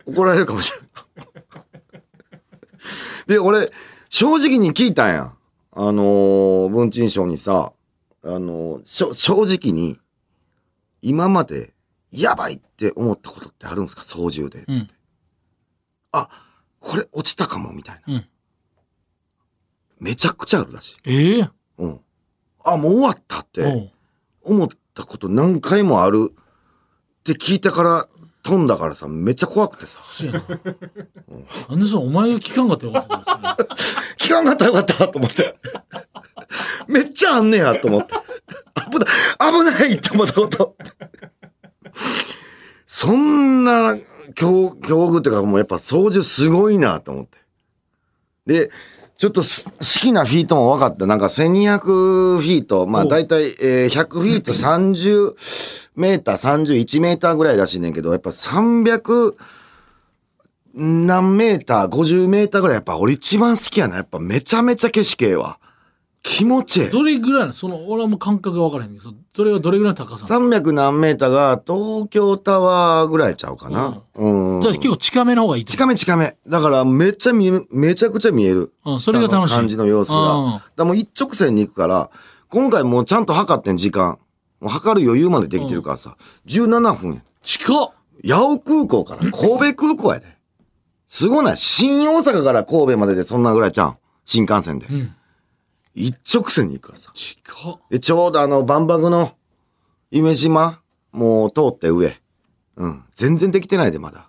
[0.06, 0.14] お前。
[0.14, 0.18] う。
[0.18, 0.88] 怒られるかもしれない。
[3.26, 3.73] で、俺、
[4.08, 5.34] 正直に聞いたんや。
[5.76, 7.73] あのー、文鎮賞にさ、
[8.23, 9.99] あのーしょ正直に、
[11.02, 11.75] 今まで、
[12.12, 14.04] やばいって思ったことってあるんですか？
[14.04, 14.64] 操縦で。
[14.68, 14.88] うん。
[16.12, 16.28] あ、
[16.78, 18.14] これ落ちたかも、みたいな。
[18.14, 18.26] うん。
[20.00, 20.96] めちゃくちゃあるらしい。
[21.04, 22.00] ええうん。
[22.64, 23.90] あ、もう終わったっおてう
[24.42, 28.08] 思ったこと何回もあるって聞いてから
[28.42, 29.98] 飛んだからさ、めっちゃ怖くてさ。
[30.02, 30.40] そうやな。
[31.70, 35.58] なんでそう、お前が聞かんかったらよかったです聞かんかったらよかったと思って。
[36.86, 38.14] めっちゃあんねやと思って。
[38.90, 40.76] 危ない、危ないって思ったこと。
[42.86, 43.96] そんな
[44.34, 47.38] 恐恐怖っていうかもうやっぱ操縦すごいなと思って。
[48.46, 48.70] で、
[49.16, 51.06] ちょっとす好きなフィートも分かった。
[51.06, 51.78] なんか1200
[52.38, 55.35] フィート、まあお大体、えー100フィート30
[55.94, 59.35] メーター、31メーターぐらいらしいねんけど、やっぱ300
[60.75, 63.97] 何メーター、50メーターぐらいやっぱ俺一番好きやな。
[63.97, 65.59] やっぱめちゃめちゃ景色ええわ。
[66.26, 66.88] 気持ちええ。
[66.88, 67.52] どれぐらいなの？
[67.52, 74.02] その、俺はもう感覚が分からへんけど、そそれはどれぐらいの高さなの？300何メーターが東京タワーぐらいちゃうかな。
[74.14, 74.62] うん。
[74.62, 76.34] じゃあ結構近めの方がいい近め近め。
[76.48, 78.72] だからめっちゃ見え、めちゃくちゃ見える。
[78.86, 79.54] うん、それが楽しい。
[79.54, 80.32] 感じの様子が。
[80.32, 82.10] うんだもう一直線に行くから、
[82.48, 84.18] 今回もうちゃんと測ってん時間。
[84.60, 86.16] もう測る余裕までできてるからさ。
[86.46, 87.22] 17分や。
[87.42, 87.92] 近っ
[88.26, 90.38] 八尾空港から神戸空港やで。
[91.06, 91.56] すごない？
[91.58, 93.90] 新大阪から神戸まででそんなぐらいちゃう？
[93.90, 93.94] ん。
[94.24, 94.87] 新幹線で。
[94.87, 95.14] うん。
[95.94, 97.11] 一直線に行くからさ。
[97.14, 99.35] 近っで、ちょうどあの、万博の
[100.11, 100.80] 夢島、
[101.12, 102.20] もう通って上。
[102.76, 103.04] うん。
[103.14, 104.28] 全然できてないで、まだ。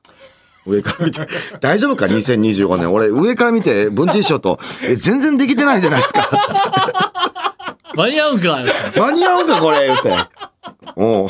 [0.65, 1.28] 上から見て。
[1.62, 2.93] 大丈夫か ?2025 年。
[2.93, 6.30] 俺、上から見て、文治師匠と、え、全然できてないじゃないですか。
[7.95, 8.47] 間に合うんか？
[8.62, 10.15] よ 間に合うか、これ、言うて。
[10.95, 11.30] おう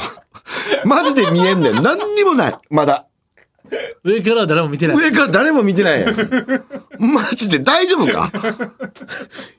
[0.84, 1.82] マジで見えんねん。
[1.82, 2.58] 何にもない。
[2.70, 3.06] まだ。
[4.04, 4.98] 上からは誰も見てない。
[4.98, 6.16] 上から誰も見てないやん。
[7.00, 7.60] マジで？
[7.60, 8.32] 大丈夫か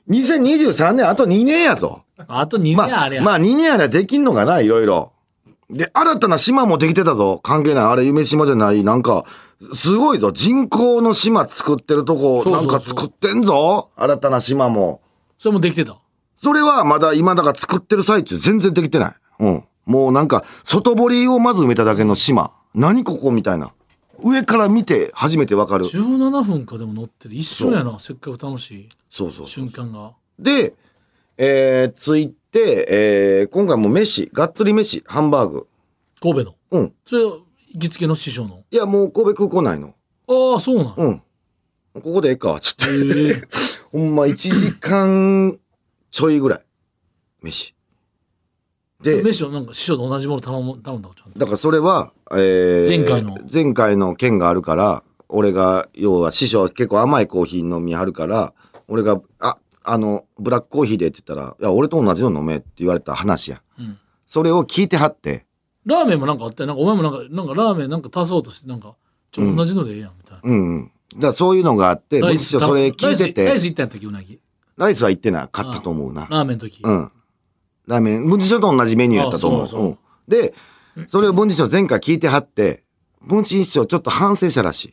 [0.09, 2.03] ?2023 年あと2年やぞ。
[2.27, 3.23] あと2まあ年あれ、や。
[3.23, 5.11] まあ2年あればできんのかないろいろ。
[5.69, 7.39] で、新たな島もできてたぞ。
[7.43, 7.83] 関係ない。
[7.85, 8.83] あれ夢島じゃない。
[8.83, 9.25] なんか、
[9.73, 10.31] すごいぞ。
[10.31, 13.89] 人工の島作ってるとこ、そうそうそうなんか作ってんぞ。
[13.97, 15.01] 新たな島も。
[15.37, 15.97] それもできてた。
[16.41, 19.13] それはまだ今だから作ってる最中全然できてない。
[19.39, 19.63] うん。
[19.85, 22.51] もうなんか、外堀をまず埋めただけの島。
[22.73, 23.71] 何ここみたいな。
[24.23, 25.85] 上から見て初めてわかる。
[25.85, 27.99] 17分かでも乗ってて一緒やな。
[27.99, 29.47] せっかく楽しいそうそうそう。
[29.47, 30.13] 瞬間が。
[30.39, 30.73] で、
[31.37, 35.67] えー、着いて、えー、今回も飯、がっつり飯、ハンバーグ。
[36.21, 36.55] 神戸の。
[36.71, 36.93] うん。
[37.05, 37.43] それ、行
[37.79, 38.63] きつけの師匠の？
[38.71, 39.93] いや、もう神戸空港内の。
[40.27, 40.93] ああ、そうなん。
[40.97, 41.21] うん。
[41.93, 42.85] ここでええか、つって。
[42.85, 43.41] へえ
[43.91, 45.57] ほんま1時間
[46.11, 46.63] ちょいぐらい。
[47.41, 47.75] 飯。
[49.01, 51.39] で、飯をなんか師匠と同じもの頼む頼んだのちゃんと。
[51.39, 58.53] だからそれは、えー、前回の前回の件があるから、俺が、要は師匠は結構甘いコーヒー飲みはるから、
[58.87, 63.61] 俺が、あ、あの、ブラックコーヒーでって言ったら、いや、俺と同じの飲めって言われた話や。
[63.79, 65.45] うんそれを聞いてはって、
[65.85, 66.67] ラーメンもなんかあったよ。
[66.67, 68.97] なんかお前もなんか、なんかラーメンなんか足そうとして、なんか、
[69.31, 70.41] ちょっと同じのでええやん、みたいな。
[70.43, 70.91] うんうん。
[71.15, 74.39] だからそういうのがあって、ライ文師匠それ聞いてライスライてス、行ったんやったっけ、うなぎ。
[74.75, 76.27] ライスは行ってなかったと思うな。
[76.29, 76.81] ラーメンの時。
[76.83, 77.11] うん。
[77.87, 79.63] ラーメン、文治師匠と同じメニューやったと思う。
[79.63, 79.97] あそうそううん。
[80.27, 80.53] で、
[81.09, 82.83] それを文治師匠前回聞いてはって、
[83.21, 84.85] 文治師匠ちょっと反省したらし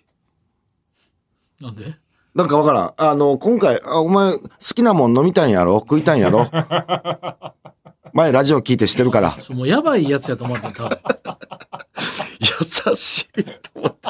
[1.61, 1.65] い。
[1.65, 1.97] なんで？
[2.35, 2.95] なんかわからん。
[2.97, 5.79] あの、今回、あお前、好きなもん飲みたいんやろ？
[5.79, 6.49] 食いたいんやろ？
[8.13, 9.37] 前ラジオ聞いてしてるから。
[9.41, 10.85] そうもうやばいやつやと思われた。
[12.41, 14.09] 優しいと思って。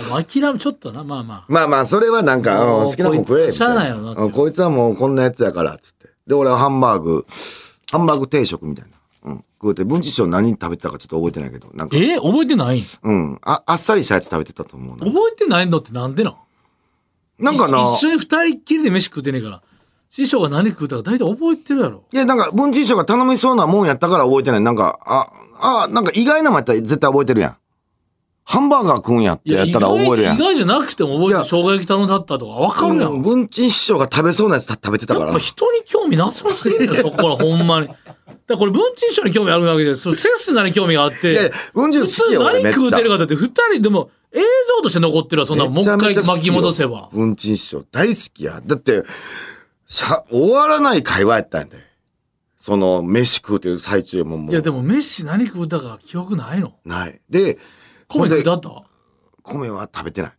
[0.00, 1.44] いやもう諦め、ちょっとな、まあまあ。
[1.48, 3.50] まあまあ、それはなんか、好きなもん食え。
[3.52, 6.10] しゃあないやろなこいつはもうこんなやつやから、つって。
[6.26, 7.24] で、俺はハンバーグ、
[7.90, 8.96] ハンバーグ定食みたいな。
[9.26, 9.44] うん。
[9.60, 12.82] 食うて、文治師匠何食べてたかちょっと覚えてないけど、なんか、え覚えてないん？
[13.02, 13.38] うん。
[13.42, 15.04] あ、あっさりしたやつ食べてたと思うな。
[15.04, 16.34] 覚えてないのってなんでなん？
[17.38, 19.62] なんかな、一緒に二人っきりで飯食ってねえから。
[20.08, 22.04] 師匠が何食うたか大体覚えてるやろ。
[22.12, 24.60] いや、なんか、文珍師匠が頼みそうなもんやったから覚えてない。
[24.60, 27.56] なんか、あ、あ、なんか意外なもんやったら絶対覚えてるやん。
[28.48, 30.36] ハンバーガー食うんやってやったら覚えるやん。
[30.36, 33.14] 意外じゃなくても覚えて生姜焼き頼んだったとかわかるやん。
[33.14, 35.40] うん、文珍師匠が食べそうなやつ食べてたからやっぱ。
[35.40, 37.88] 人に興味なさすぎるよ、そこからほんまに。
[38.46, 40.14] だこれ文珍師匠に興味あるわけです。
[40.16, 41.32] セスナに興味があって。
[41.32, 42.72] いや文珍好きよ、俺何。
[42.74, 44.40] 食うてるかだって二人でも映
[44.76, 47.08] 像として残ってるわ、そんなもう一回巻き戻せば。
[47.12, 48.60] 文珍師匠大好きや。
[48.64, 49.04] だって、
[49.86, 51.78] しゃ、終わらない会話やったんで。
[52.58, 54.50] その、飯食うてる最中ももう。
[54.50, 56.74] いやでも飯何食うたか記憶ないの？
[56.84, 57.20] ない。
[57.30, 57.58] で、
[58.08, 58.82] 米食うたった
[59.44, 60.32] 米は食べてない。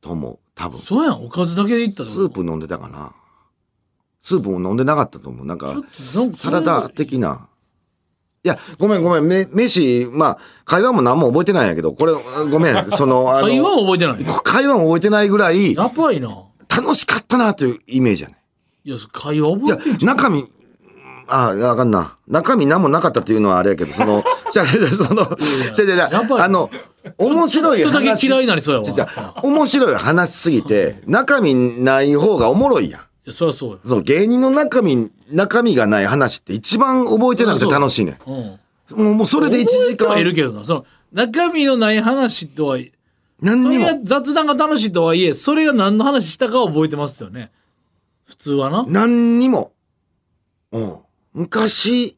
[0.00, 0.38] と思う。
[0.54, 0.80] 多分。
[0.80, 3.12] スそうやん、おかずだけでいったってことープ飲んでたかな。
[4.26, 5.46] スープも飲んでなかったと思う。
[5.46, 5.72] なんか
[6.36, 7.46] サラダ的な。
[8.42, 9.24] いや、ごめんごめん。
[9.24, 12.12] め、飯、まあ、会話も何も覚えてないんやけど、これ、
[12.50, 12.90] ごめん。
[12.98, 14.24] その、あの、会話は覚えてない？
[14.42, 16.28] 会話も覚えてないぐらい、やばいな。
[16.68, 18.36] 楽しかったなというイメージやね。
[18.84, 20.16] いや、会話いや覚えてん、じゃん。
[20.16, 20.50] 中身、
[21.28, 22.16] ああ、あかんな。
[22.26, 25.36] 中身何もなかったっていうのはあれやけど、その、 じゃあ、その、
[25.72, 26.68] じゃあじゃあじゃああの、
[27.18, 28.22] 面白いちょっとだ話。
[28.22, 29.34] け嫌いになりそうやわ。
[29.44, 33.00] 面白い話すぎて、中身ない方がおもろいやん。
[33.30, 33.80] そりゃそうよ。
[33.84, 38.34] その芸人の中身、中身がない話って一番覚えてなくて楽しいねうん。
[38.34, 38.36] ん。
[38.38, 40.64] もう、もうそれで1時覚えてはいる間、けどな。
[40.64, 47.50] その、中身のない話とは、それが雑談が楽しいとはいえ、それが何の話したかは覚えてますよね。
[48.24, 48.84] 普通はな。
[48.86, 49.72] 何にも。
[50.72, 50.96] うん。
[51.32, 52.16] 昔、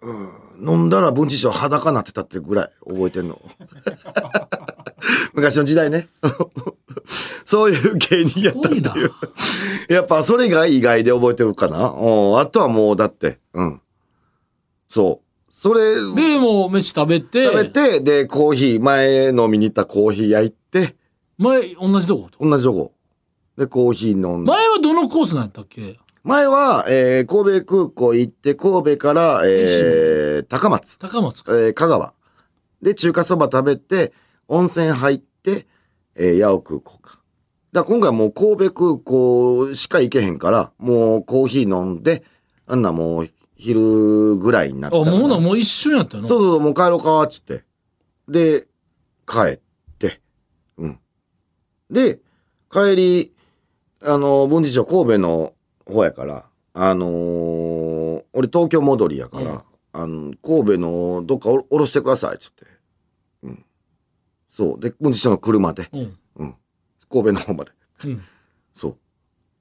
[0.00, 3.40] うん、飲んだら文治師匠裸なってたってぐらい覚えてんの。
[5.32, 6.08] 昔の時代ね。
[7.48, 9.12] そういう芸人やったっていう。
[9.88, 11.88] やっぱそれが意外で覚えてるかな。
[11.98, 12.38] うん。
[12.38, 13.80] あとはもうだって、うん。
[14.86, 15.50] そう。
[15.50, 20.94] それ、で、もう飯食べて、食べて、で、コーヒー、前飲みに行ったコーヒー焼いて、
[21.38, 22.92] 前、同じとこ同じとこ。
[23.56, 24.50] で、コーヒー飲んで。
[24.50, 25.96] 前はどのコースなんやったっけ？
[26.24, 31.58] 前は、えー、神戸空港行って、神戸から、えー、高松、高松か。
[31.58, 32.12] えー、香川。
[32.82, 34.12] で、中華そば食べて、
[34.48, 35.66] 温泉入って、
[36.14, 37.17] えー、八尾空港か。
[37.78, 42.22] だ今回もう神戸空港しか行けへんから、もうコーヒー飲んで、
[42.66, 46.28] あんなもう昼ぐらいになっあ、たらなもうほな、もう一瞬やったよな。
[46.28, 47.64] そうそうそう、もう帰ろうか、つって。
[48.28, 48.66] で、
[49.26, 49.60] 帰っ
[49.98, 50.20] て。
[50.76, 50.98] うん。
[51.90, 52.20] で、
[52.70, 53.34] 帰り、
[54.02, 55.54] あの、文治町神戸の
[55.86, 62.66] 方やから、あのー俺東京戻りやから、あの、神戸のどっかお降ろしてください、つって。
[63.42, 63.64] うん。
[64.50, 64.80] そう。
[64.80, 66.16] で、文治町の車で、うん。
[67.10, 67.72] 神戸の方まで。
[68.04, 68.22] うん。
[68.72, 68.96] そう。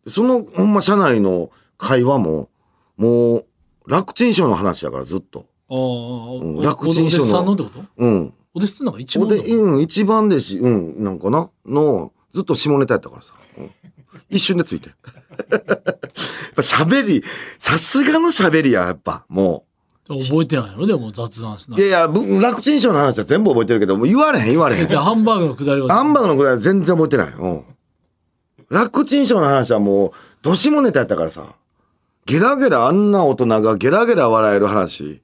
[0.06, 2.50] でその、ほんま、車内の会話も、
[2.98, 3.46] もう、
[3.88, 5.46] 楽ちん賞の話やから、ずっと。
[5.70, 7.86] ああ、んお楽ちん賞のお弟子さんのってこと？
[7.98, 8.34] うん。
[8.54, 11.50] お弟子さんなんか一おで、番だうん、一番弟子、うん、なんかな？
[11.66, 13.34] の、ずっと下ネタやったからさ。
[13.58, 13.72] うん
[14.30, 14.90] 一瞬でついて。
[14.90, 14.98] やっ
[16.56, 17.24] ぱ喋り、
[17.60, 19.66] さすがの喋りや、やっぱ、も
[20.08, 21.80] 覚えてないやろでも雑談しなう。
[21.80, 21.84] い。
[21.84, 24.96] やいや、ぶ楽ちん賞の話は全部覚えてるけど、もう言われへん、言われへんじ。
[24.96, 25.94] ゃあハンバーグのくだりは。
[25.94, 27.34] ハンバーグのぐらいは全然覚えてない。
[27.34, 27.64] うん。
[28.70, 31.56] 楽ちん賞の話はもう、どしもネタやったからさ。
[32.26, 35.22] ゲラゲラあんな大人がゲラゲラ笑える話。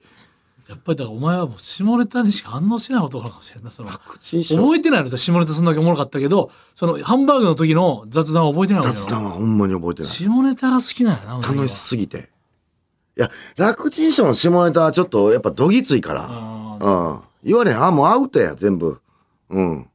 [0.70, 3.72] やっぱりだからお前はもう下ネタにしか反応しない男なのかもしれんない。
[3.74, 4.56] その楽ちん賞。
[4.56, 9.12] 覚えてないのと下ネタそんだけおもろかったけど、そのハンバーグの時の雑談は覚えてないわけ雑よ。
[9.12, 10.12] 談はほんまに覚えてない。
[10.12, 12.30] 下ネタが好きなんやな、楽しすぎて。
[13.18, 16.26] いや、楽ちん賞の下ネタはちょっとやっぱどぎついから。
[16.28, 17.22] うん。
[17.44, 17.84] 言われへん。
[17.84, 19.00] あ、もうアウトや、全部。
[19.50, 19.90] うん。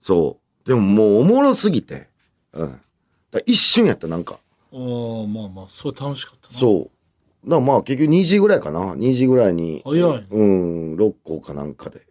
[0.00, 0.68] そう。
[0.68, 2.08] でももうおもろすぎて。
[2.52, 2.80] うん。
[3.30, 4.38] だ一瞬やった、なんか。
[4.72, 6.58] あーまあまあ、それ楽しかったな。
[6.58, 6.90] そ
[7.44, 7.48] う。
[7.48, 8.94] だまあ結局2時ぐらいかな。
[8.94, 9.82] 2時ぐらいに。
[9.84, 12.06] 早いうん、6校かなんかで。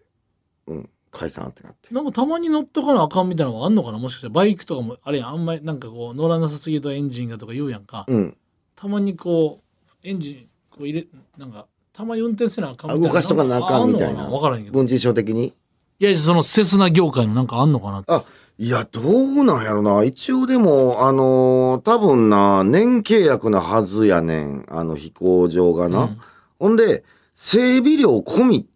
[0.67, 1.93] うん、解散ってなって。
[1.93, 3.97] なんかたまに乗っとかなあかんみたいなのがあんのかな？
[3.97, 8.37] もしかしてバイクとかもあれやんあんまりなんかこう乗らなさすぎるとエンジンがとか言うやんか、うん。
[8.75, 9.64] たまにこう
[10.05, 13.07] エンジンこう入れなんかたまに運転せなあかんみたいな。
[13.07, 14.29] あ動かしとかなあかんみたいな。
[14.29, 14.71] 分からんけど。
[14.71, 15.53] 文人賞的に。
[15.97, 18.23] いやそのセスナ業界のなんかあんのかなあ、
[18.59, 20.03] いや、どうなんやろな。
[20.03, 24.65] 一応でも、あのー多分な、年契約なはずやねん。
[24.69, 26.03] あの飛行場がな。
[26.03, 26.19] うん
[26.57, 27.03] ほんで、
[27.35, 28.67] 整備料込み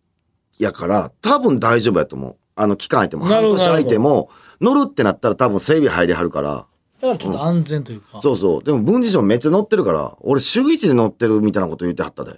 [0.58, 2.36] やから、多分大丈夫やと思う。
[2.56, 5.30] あの、期間空いても、半年空いても、乗るってなった。
[5.30, 6.66] ら多分整備入りはるから。
[7.02, 8.64] だからちょっと安全というか、そうそう。
[8.64, 12.34] でも、文治賞めっちゃ乗ってるから、俺、週一で乗ってるみたいなこと言ってはったで。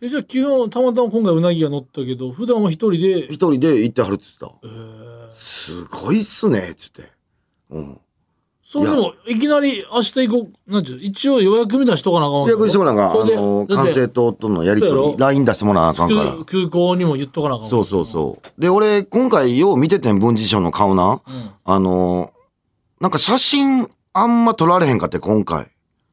[0.00, 4.52] えじゃあ昨日たまたま今回うなぎが乗ったけど普段は一人で一人で行ってはるっつってた。
[4.64, 7.10] えーすごいっすね、つって。
[7.70, 7.98] うん。
[8.64, 16.32] それでもいきなり明日行こうなんていう一応予約みたいなしとかなあかん予約してもらうなんか、あの、管制塔とのやりとり LINE 出してもらわなあかんから。
[16.32, 18.60] 空空港にも言っとかなあかんわそうそうそう。
[18.60, 21.12] で、俺、今回よう見ててん、文治賞の顔な。
[21.12, 21.20] うん
[21.64, 22.41] あのー
[23.02, 25.66] なんか写真あんま撮られへんかって、今回。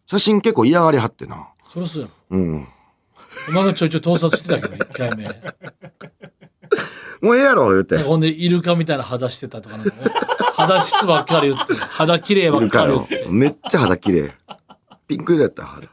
[0.07, 1.49] 写真結構嫌がりはってな。
[1.67, 2.07] そりゃそろ。
[2.31, 2.67] うん。
[3.49, 5.25] お前がちょいちょい盗撮してたけど、 一回目。
[7.21, 7.99] もうええやろ、言うて。
[7.99, 9.93] ほんで、イルカみたいな肌してたとかなんか、
[10.55, 13.27] 肌質ばっかり言って、肌綺麗ばっかり言って。。
[13.29, 14.33] めっちゃ肌綺麗。
[15.07, 15.89] ピンク色やった肌。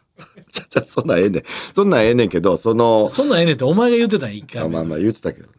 [0.51, 1.43] ちゃちゃ、そんなんええねん。
[1.75, 4.69] そんなんええねんけど、その、そんなんええねんってお前が言ってたんや、一回目。
[4.69, 5.53] あまあまあ言ってたけどね。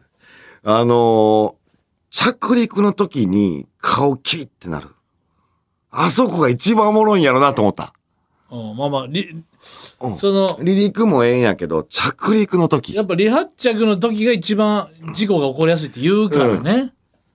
[0.64, 1.58] あのー
[2.10, 4.88] 着陸の時に顔キリってなる。
[5.90, 7.94] あそこが一番おもろいんやろなと思った。
[8.50, 9.42] うん、まあまあ、り
[10.00, 12.94] うんその、離陸もええんやけど、着陸の時。
[12.94, 16.92] やっぱ離発着の時が一番事故が起こりやすいって言うからね。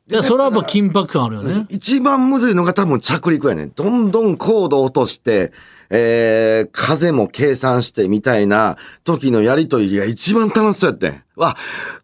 [0.10, 1.66] いや、それはやっぱ緊迫感あるよね。
[1.70, 3.70] 一番むずいのが多分着陸やねん。
[3.70, 5.52] どんどん高度落として、
[5.90, 11.24] えー、風も計算してみたいな時のやりとりが一番楽しそうやってん。
[11.36, 11.56] わ、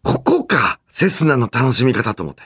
[0.02, 2.42] ここかセスナの楽しみ方と思って。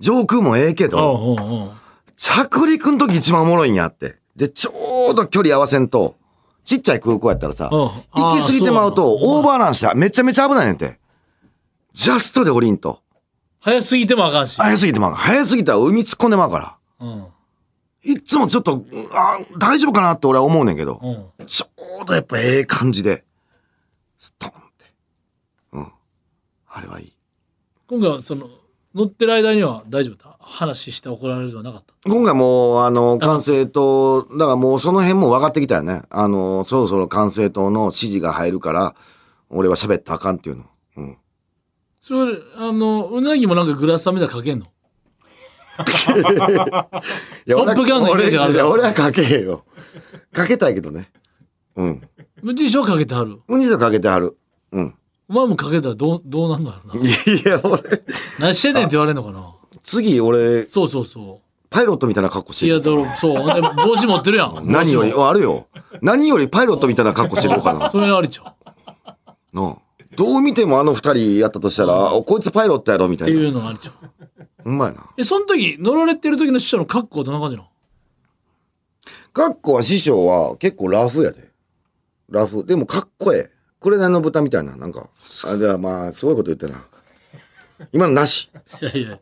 [0.00, 1.72] 上空もええけおど、うおうおう
[2.18, 4.16] 着陸の時一番おもろいんやって。
[4.34, 6.16] で、ちょうど距離合わせんと、
[6.64, 10.98] ちっちゃい空港やったらさ、うん行き過ぎてまうと、オーバーランしてめちゃめちゃ危ないねんて。
[11.94, 13.00] ジャストで降りんと。
[13.60, 14.56] 早すぎてもあかんし。
[14.56, 15.14] 早すぎてまう。
[15.14, 17.06] 早すぎたら海突っ込んでまうから。
[17.06, 17.26] うん。
[18.02, 21.46] いっつもちょっと、うんあ、大丈夫かなって俺は思うねんけど、うん。
[21.46, 21.66] ちょ
[22.02, 23.24] うどやっぱええ感じで、
[24.18, 24.92] ストンって。
[25.72, 25.92] うん。
[26.68, 27.12] あれはいい。
[27.88, 28.48] 今回はその、
[28.94, 31.94] 乗ってる間には大丈夫だ話して怒られるのはなかった。
[32.10, 36.02] 今回もう、あの、管制塔、だからもうその辺も分かってきたよね。
[36.10, 38.94] あの、そろそろ管制塔の指示が入るから、
[39.50, 40.64] 俺は喋ったらあかんっていうの。
[40.96, 41.18] うん。
[42.00, 44.66] それ、あの、うなぎもなんかグラスさんみたいかけんの？
[45.76, 45.80] い
[47.46, 49.64] やトップガンのイメージがあるから俺いや俺はかけへんよ。
[50.32, 51.12] かけたいけどね。
[51.76, 52.08] うん。
[52.42, 53.38] 無事賞かけてはる？
[53.46, 54.36] うんにかけてはる。
[54.72, 54.94] うん。
[55.28, 57.06] お前もかけたらどう、どうなんのやろな。
[57.06, 57.82] いや、俺、
[58.40, 59.54] 何してんねんって言われんのかな？
[59.88, 62.68] 次俺、そうそうそパイロットみたいな格好しう。
[62.68, 62.96] いや、てる。
[62.96, 63.36] だから、そう。
[63.42, 64.60] ほんで帽子持ってるやん。
[64.70, 65.66] 何より、帽子もあるよ。
[66.02, 67.88] 何よりパイロットみたいな格好してるのかな。
[67.90, 68.46] それありちゃう。
[68.48, 69.14] っ
[69.52, 69.76] なあ
[70.16, 73.40] どう見てもあの二人やったとしたら、おこいつパイロットやろみたていな。
[73.40, 73.92] いうのがありちゃ
[74.64, 74.70] う。
[74.70, 75.06] うまいな。
[75.16, 77.68] え、その時、乗られてる時の師匠の格好どんな感じなの？
[79.32, 81.50] 格好は師匠は結構ラフやで。
[82.30, 82.64] ラフ。
[82.64, 83.50] でもかっこええ。
[83.80, 84.76] これなりの豚みたいな。
[84.76, 85.08] なんか。
[85.46, 86.84] あ、じゃあまあ、すごいこと言ってんな。
[87.92, 88.50] 今のなし。
[88.82, 89.18] いやいや。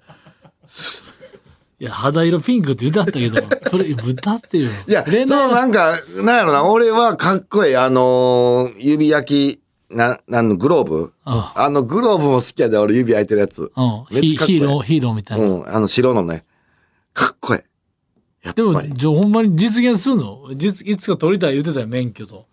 [1.79, 3.37] いや、肌色ピンクって言ったけど、
[3.71, 4.73] それ、豚っていうの？
[4.89, 6.65] いや、そ恋愛のなんか、なんやろな。
[6.65, 7.77] 俺はかっこええ。
[7.77, 11.13] あのー指焼き、な、なんのグローブ？
[11.25, 13.61] ああのグローブも好きやで、俺指焼いてるやつ。
[13.61, 14.05] うん。
[14.11, 15.47] めっちゃかっこええヒヒーロー、ヒーローみたいな。
[15.47, 16.45] うん、あの白のね。
[17.13, 17.65] かっこえ
[18.43, 18.47] え。
[18.47, 18.83] やっでも。
[18.83, 20.49] じゃあほんまに実現するの？
[20.55, 22.47] 実いつか取りたい言ってたよ、免許と。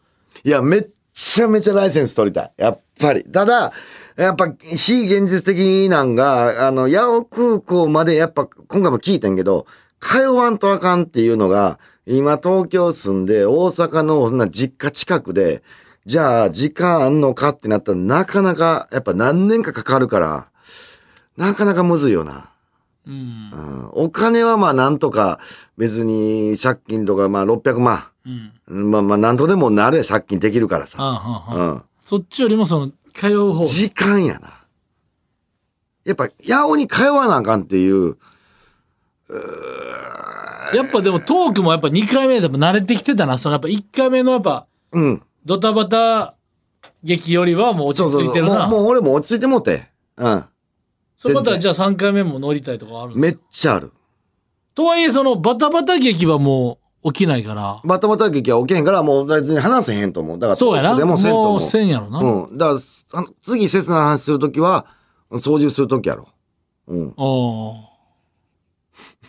[0.44, 2.52] いや、めっちゃめちゃライセンス取りたい。
[2.58, 3.24] やっぱり。
[3.24, 3.72] ただ、
[4.16, 9.66] やっぱ、非現実的なんが、あの、八尾空港までやっぱ、今回も聞いてんけど、
[10.00, 15.64] 通わんとあかんっていうのが、今東京住んで、大阪のそんな実家近くで、
[16.06, 20.48] じゃあ、時間あんのかってなったら、なかなか、やっぱ何年かかかるから、
[21.38, 22.50] なかなかむずいよな。
[23.08, 23.14] うん。
[23.14, 25.40] うん、お金はまあなんとか、
[25.78, 28.04] 別に借金とかまあ600万。
[28.68, 28.92] うん。
[28.92, 30.98] まあまあなんとでもなれ借金できるからさ。
[31.54, 31.84] うん。
[32.06, 33.66] そっちよりもその、通う方。
[33.66, 34.64] 時間やな。
[36.04, 38.18] やっぱ、八尾に通わなあかんっていう、
[40.74, 43.38] やっぱでもトークもやっぱ2回目でも慣れてきてたな。
[43.38, 45.22] そのやっぱ1回目のやっぱ、うん。
[45.46, 46.36] ドタバタ
[47.04, 48.26] 劇よりはもう落ちそうそうそう。
[48.26, 48.68] もう、着いてるな。
[48.68, 49.88] もう俺も落ち着いてもうて。
[50.18, 50.46] うん。
[51.18, 53.92] それまた全じゃあ3回目も乗りたいとかあるめっちゃある。
[54.76, 57.82] とはいえそのバタバタ劇はもう起きないから。
[57.84, 60.40] バタバタ劇は起きへんから、もう別に話せへんと思う。
[60.40, 60.96] だから、そうやな。
[60.96, 61.60] でもせんと思う。
[61.60, 62.20] せんやろな。
[62.20, 62.58] うん。
[62.58, 62.82] だか
[63.14, 64.86] ら、次、切な話するときは、
[65.42, 66.30] 操縦するときやろ。
[66.88, 67.14] うん。
[67.18, 67.94] ああ。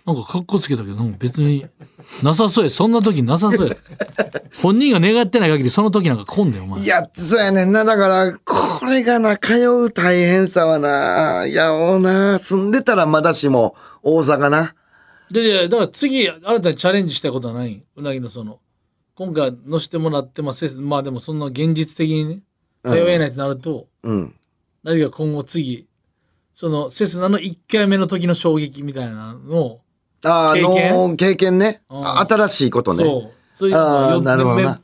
[0.07, 1.67] なんか格好つけたけど、別に、
[2.23, 2.71] なさそうや。
[2.71, 3.75] そんな時なさそうや。
[4.63, 6.83] 本人が願ってない限りその時なんか来んだよ、お前。
[6.83, 7.85] いや、そうやねんな。
[7.85, 14.75] だから、これがな、通う大変さはな、いや、おうな、住んでたらまだしも、大阪な。
[15.31, 17.83] で、だから次、新たにチャレンジしたいことはない？
[17.97, 18.61] うなぎのその、
[19.15, 22.41] 今回乗せてもらって、まあ、せまあでもそんな現実的にね、
[22.85, 24.35] 通えないとなると、うん。
[24.83, 25.87] 何か今後次、
[26.53, 29.81] その、セスナの1回目の時の衝撃みたいなのを、
[30.23, 30.95] 経験？
[30.95, 31.83] の経験ね。
[31.91, 33.05] うんあ新しいことね。
[33.05, 33.33] そう。
[33.57, 34.77] そういうなるほど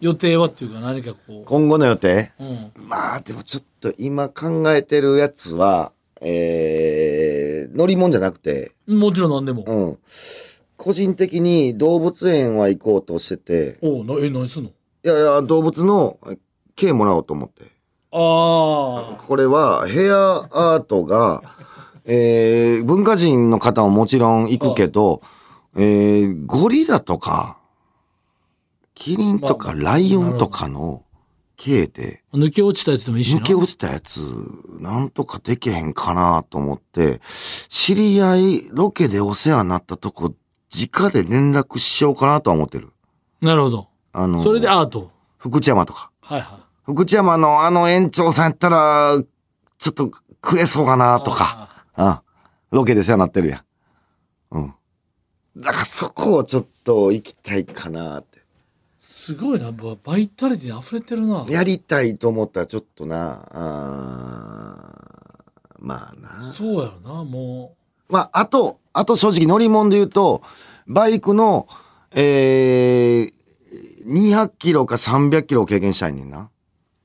[0.00, 2.32] 予定はっていうか何かこ今後の予定？
[2.38, 2.88] う、うん。
[2.88, 7.01] まあ、でもちょっと今考えてるやつは、えー、
[7.72, 9.64] 乗り物じゃなくて、もちろん何でも。
[9.66, 9.98] うん。
[10.76, 14.70] 個人的に動物園は行こうとしてて、おうなえ、何すんの？
[14.70, 14.72] い
[15.08, 16.18] やいや、動物の
[16.74, 17.64] 毛もらおうと思って。
[18.10, 19.24] ああ。
[19.26, 21.42] これはヘアアートが、
[22.04, 25.22] えー、文化人の方ももちろん行くけど、
[25.76, 27.58] えー、ゴリラとか、
[28.94, 31.04] キリンとかライオンとかの
[31.62, 33.40] 系で、抜け落ちたやつでもいいしな。
[33.40, 34.18] 抜け落ちたやつ、
[34.80, 37.20] なんとかできへんかなと思って、
[37.68, 40.34] 知り合い、ロケでお世話になったとこ、
[40.74, 42.92] 直で連絡しようかなとは思ってる。
[43.40, 43.88] なるほど。
[44.12, 45.12] あの、それでアート？
[45.38, 46.10] 福知山とか。
[46.20, 46.60] はいはい。
[46.84, 49.22] 福知山のあの園長さんやったら、
[49.78, 51.84] ちょっとくれそうかなとか。
[51.94, 52.22] あ
[52.70, 53.64] ロケで世話になってるやん。
[54.58, 54.74] うん。
[55.58, 58.31] だからそこをちょっと行きたいかなって。
[59.22, 59.70] すごいな。
[59.70, 61.46] ババイタリティに溢れてるな。
[61.48, 66.52] やりたいと思ったらちょっとな、あーまあな。
[66.52, 67.76] そうやろな、も
[68.08, 70.42] まあ、あと、あと正直乗り物で言うと、
[70.88, 71.68] バイクの、
[72.10, 73.32] えー、
[74.08, 76.50] 200キロか300キロを経験したいねんな。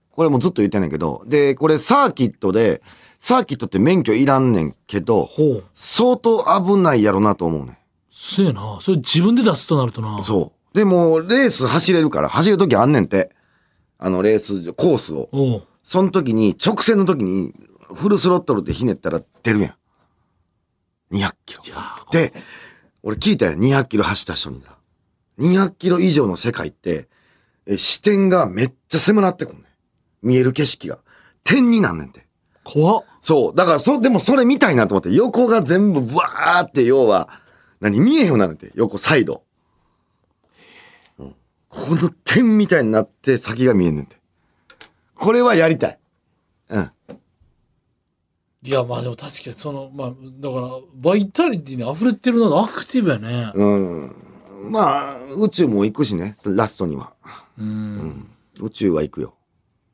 [0.09, 1.21] これもずっと言ってんねんけど。
[1.27, 2.81] で、これサーキットで、
[3.19, 5.29] サーキットって免許いらんねんけど。
[5.75, 7.77] 相当危ないやろなと思うねん。
[8.09, 8.79] そうやな。
[8.81, 10.23] それ自分で出すとなるとな。
[10.23, 10.56] そう。
[10.73, 13.31] でも、レース走れるから、走るときあんねんって。
[13.97, 15.29] あの、レース、コースを。
[15.83, 17.53] その時に、直線の時に、
[17.95, 19.69] フルスロットルでひねったら出るや
[21.11, 21.15] ん。
[21.15, 21.63] 200キロ
[22.11, 22.33] で、
[23.01, 23.53] 俺聞いたよ。
[23.53, 24.77] 200キロ走った人にだ。
[25.39, 27.07] 200キロ以上の世界って、
[27.65, 29.65] え視点がめっちゃ狭なってくんねん。
[30.21, 30.99] 見える景色が。
[31.43, 32.27] 点になんねんて。
[32.63, 33.03] 怖っ。
[33.21, 33.55] そう。
[33.55, 37.29] だから、そ、でもそれ見たいなと思って、横が全部ブワーって、要は、
[37.79, 38.71] 何見えへんようになるんて。
[38.75, 39.43] 横、サイド。
[41.91, 44.17] うんこの点みたいになって先が見えんねんて。
[45.15, 45.99] これはやりたい。
[46.69, 46.91] うん。
[48.63, 53.51] いや、まあでも確かにその、まあ、だから、バイタリティに溢れてるな、アクティブやね。
[53.53, 54.11] うん。
[54.71, 57.13] まあ、宇宙も行くしね、ラストには。
[57.57, 58.29] うん。
[58.59, 59.35] 宇宙は行くよ。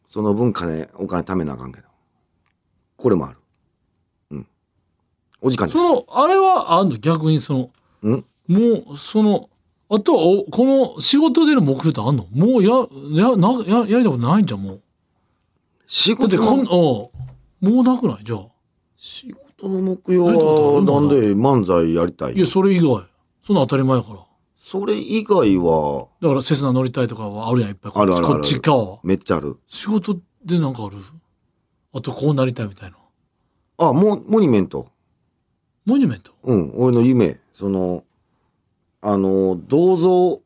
[0.07, 1.87] その分金、お金貯めなあかんけど。
[2.97, 3.37] これもある。
[4.31, 4.47] うん。
[5.41, 5.77] お時間です。
[5.77, 7.69] その、あれはあんの逆にその、
[8.01, 8.25] うん？
[8.47, 9.49] もう、その、
[9.95, 12.25] あとはお、この仕事での目標ってあんの？
[12.31, 12.69] もうや、
[13.23, 14.81] や、な、や、やりたことないんじゃん、もう。
[15.85, 17.11] 仕だってこん、お
[17.61, 18.23] うもうなくない？
[18.23, 18.47] じゃあ。
[18.97, 23.03] 仕事の目標は、なんで漫才やりたいいや、それ以外。
[23.43, 24.19] そんな当たり前やから。
[24.57, 27.91] それ以外は、だから、セスナ乗りたいとかはあるやん、いっぱい。
[27.95, 28.99] あるあるあるこっち側は。
[29.03, 29.59] めっちゃある。
[29.67, 30.97] 仕事でなんかある？
[31.93, 32.97] あと、こうなりたいみたいな。
[33.77, 34.87] あ、モモニュメント。
[35.85, 36.31] モニュメント？
[36.41, 37.37] うん、俺の夢。
[37.53, 38.03] その、
[39.05, 40.41] あの、銅像、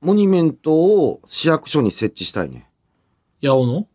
[0.00, 2.66] モニュメントを市役所に設置したいね。
[3.42, 3.86] 八尾の？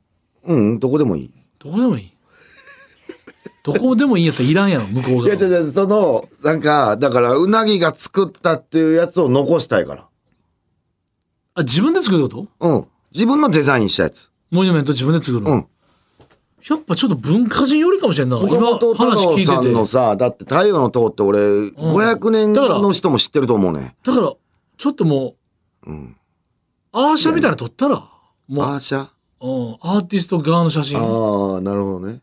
[0.44, 1.32] うん、どこでもいい。
[1.58, 2.14] どこでもいい？
[3.64, 5.50] どこでもいいんやったらいらんやろ、向こういや、側。
[5.50, 10.08] 違う違う、その、なんか、だから、うなぎが作ったっていうやつを残したいから。
[11.56, 12.68] あ、自分で作るってこと？
[12.68, 12.88] うん。
[13.14, 14.30] 自分のデザインしたやつ。
[14.52, 15.68] モニュメント自分で作るの、うん
[16.70, 18.38] やっぱちょっと文化人よりかもしれんな。
[18.38, 23.96] 岡本太郎さんのさ、だって太陽の塔って俺、500年だからの人も知ってると思うね。
[24.04, 24.34] だから、
[24.78, 25.36] ちょっとも
[25.86, 26.18] う、うん。
[26.92, 28.04] アーシャみたいなの撮ったら、
[28.48, 29.08] もう、アーシャ？
[29.40, 30.98] うん、アーティスト側の写真。
[31.00, 32.22] ああ、なるほどね。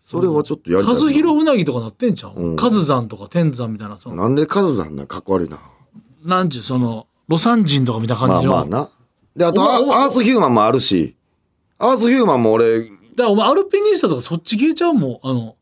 [0.00, 1.00] それはちょっとやりたいな。
[1.00, 2.34] カズヒロウナギとかなってんじゃん。
[2.34, 5.58] うんカズ山とか天山みたいな、その、なんでカズさんな、かっこ悪いな。
[6.24, 8.52] なんちゅう、その、ロサン人とか見た感まあじの。
[8.52, 8.90] まあな。
[9.36, 11.16] で、あとア、アースヒューマンもあるし、
[11.78, 15.20] アースヒューマンも俺、だからお前アルピニスタとかそっち消えちゃうもん。
[15.22, 15.56] あの、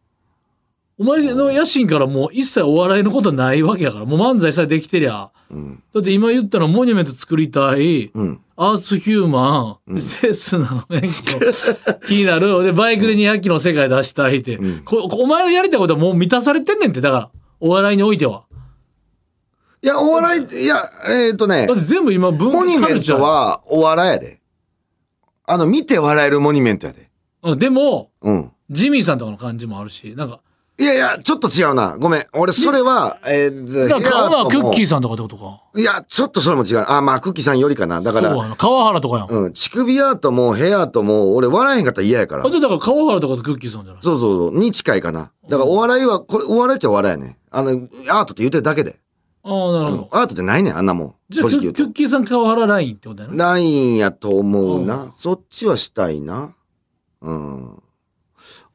[0.98, 4.04] お前の野心からもう一切お笑いのことないわけやから。
[4.04, 5.30] もう漫才さえできてりゃ。
[5.50, 5.82] うん。
[5.94, 8.10] だって今言ったのモニュメント作りたい。
[8.12, 8.40] うん。
[8.62, 11.08] アースヒューマン、でセスナの免許、
[12.06, 12.62] 気になる。
[12.62, 18.44] で、バイクで200キロの世界出したいって、うんこお前のやりたいことはもう満たされてんねんって、だから、お笑いにおいては。
[19.82, 20.76] いや、お笑い、いや、
[21.08, 24.42] えっ、とねだっ、て全部今、文モニュメンカルチャートはお笑いやで。
[25.46, 27.09] あの、見て笑えるモニュメントやで。
[27.42, 28.52] うんでも、うん。
[28.70, 30.40] ジミーさんとかの感じもあるし、なんか、
[30.78, 31.98] いやいや、ちょっと違うな。
[31.98, 32.26] ごめん。
[32.32, 35.60] 俺、それは、えー、だからクッキーささんとかってことか。
[35.78, 35.80] ん。
[35.80, 36.84] いや、ちょっとそれも違う。
[36.88, 38.00] あ、まあ、クッキーさんよりかな。
[38.00, 38.34] だから。
[38.56, 39.28] 川原とかやん。
[39.28, 42.46] うん、乳首アートもヘアアートも、俺笑えへんかったら嫌やから。
[42.46, 44.02] あとだから川原とかとクッキーさんじゃない？
[44.02, 45.32] そうそうそう、に近いかな。
[45.50, 47.38] だからお笑いは、これ、お笑いっちゃお笑いやね。
[47.50, 49.00] あの、アートって言ってるだけで。
[49.42, 50.08] ああ、なるほど。
[50.12, 51.14] アートじゃないねん、あんなもん。
[51.28, 51.92] じゃあクッ。
[51.92, 53.34] キーさん川原ラインってことやな。
[53.34, 55.12] ないんやと思ううな。
[55.14, 56.54] そっちはしたいな。
[57.22, 57.82] うん。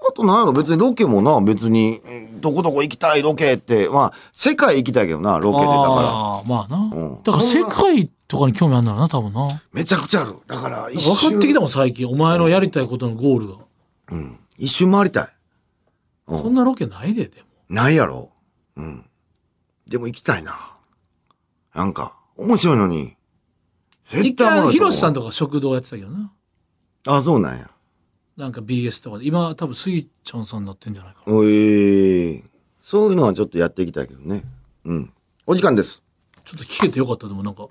[0.07, 6.77] あとなんやろ、別にロケもな、別に、うんどこどこ行きたいロケって、まあ、世界行きたいけどな、ロケでだかああ、まあな。
[6.77, 9.47] うんだから世界とかに興味あるんだろうな、多分な。
[9.47, 9.61] ら。
[9.73, 10.35] めちゃくちゃある。
[10.45, 11.31] だから、一分周。
[11.31, 12.07] かってきたもん、最近。
[12.07, 13.53] お前のやりたいことのゴールが。
[14.11, 14.39] うん。
[14.57, 15.27] 一周回りたい。
[16.27, 17.47] うんそんなロケないで、でも。
[17.69, 18.29] ないやろ。
[18.77, 19.05] うん。
[19.87, 20.75] でも行きたいな。
[21.73, 23.15] なんか、面白いのに。
[24.05, 26.31] 絶一回、対おもろいと思うヒロシさんとか食堂やってたけどな。
[27.07, 27.69] あ、そうなんや。
[28.37, 29.25] なんか BS とかで。
[29.25, 31.33] 今、多分スイちゃんさんになってんじゃないかな。
[31.33, 32.43] おい。
[32.83, 34.43] そういうのはちょっとやっていきたいけどね。
[34.83, 35.13] うん。
[35.47, 36.01] お時間です。
[36.43, 37.67] ちょっと聞けてよかった、でもなんか、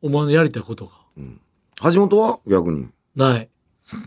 [0.00, 0.92] お前のやりたいことが。
[1.92, 2.38] 橋本は？
[2.46, 2.88] 逆に。
[3.16, 3.48] ない。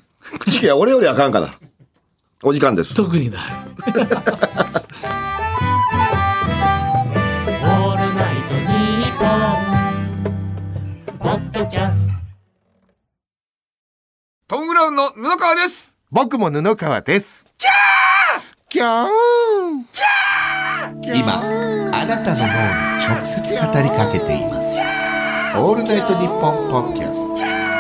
[0.62, 1.54] いや、俺よりあかんから。
[2.44, 2.96] お時間です。
[2.96, 3.42] 特にない。
[3.52, 12.05] オールナイトニッポン」ポッドキャスト
[14.48, 17.50] トム・ブラウンの布川です僕も布川です。
[17.58, 21.41] キャーキャー今、
[21.91, 24.78] あなたの脳に直接語りかけています。
[25.58, 27.30] オールナイトニッポンポッドキャスト。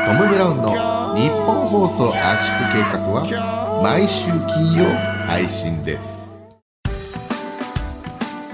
[0.07, 4.89] トム・ブラウンのニッポン放送圧縮計画は毎週金曜
[5.27, 6.47] 配信です。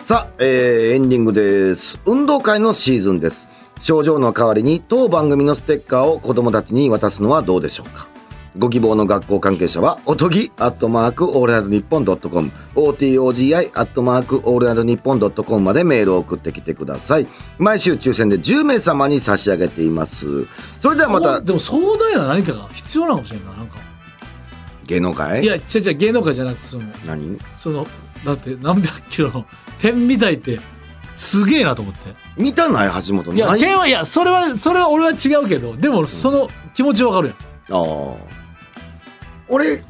[0.03, 1.97] さあ、えーエンディングです。
[2.05, 3.47] 運動会のシーズンです。
[3.81, 8.07] 賞状の代わりに当番組のステッカーを子供たちに渡すのはどうでしょうか？
[8.57, 17.27] ご希望の学校関係者は、おとぎ、アットマーク、オールナイトニッポンドットコム、OTOGI、アットマーク、オールナイトニッポンドットコムまでメールを送ってきてください。
[17.57, 20.45] 毎週抽選で10名様に差し上げています。
[20.81, 23.77] それではまた、でも壮大な何かが必要なのかもしれんないなんか。
[24.85, 25.41] 芸能界？
[25.41, 27.39] いや違う違う芸能界じゃなくてその何？
[27.55, 27.87] その
[28.25, 29.45] だって何百キロの
[29.79, 30.59] 点みたいって
[31.15, 31.99] すげえなと思って
[32.37, 33.37] 見たない橋本い？
[33.37, 37.37] や何点はいやそれはそれは俺は違うけどでもその気持ちわかるやん
[37.79, 38.15] ああ。
[39.47, 39.83] 俺、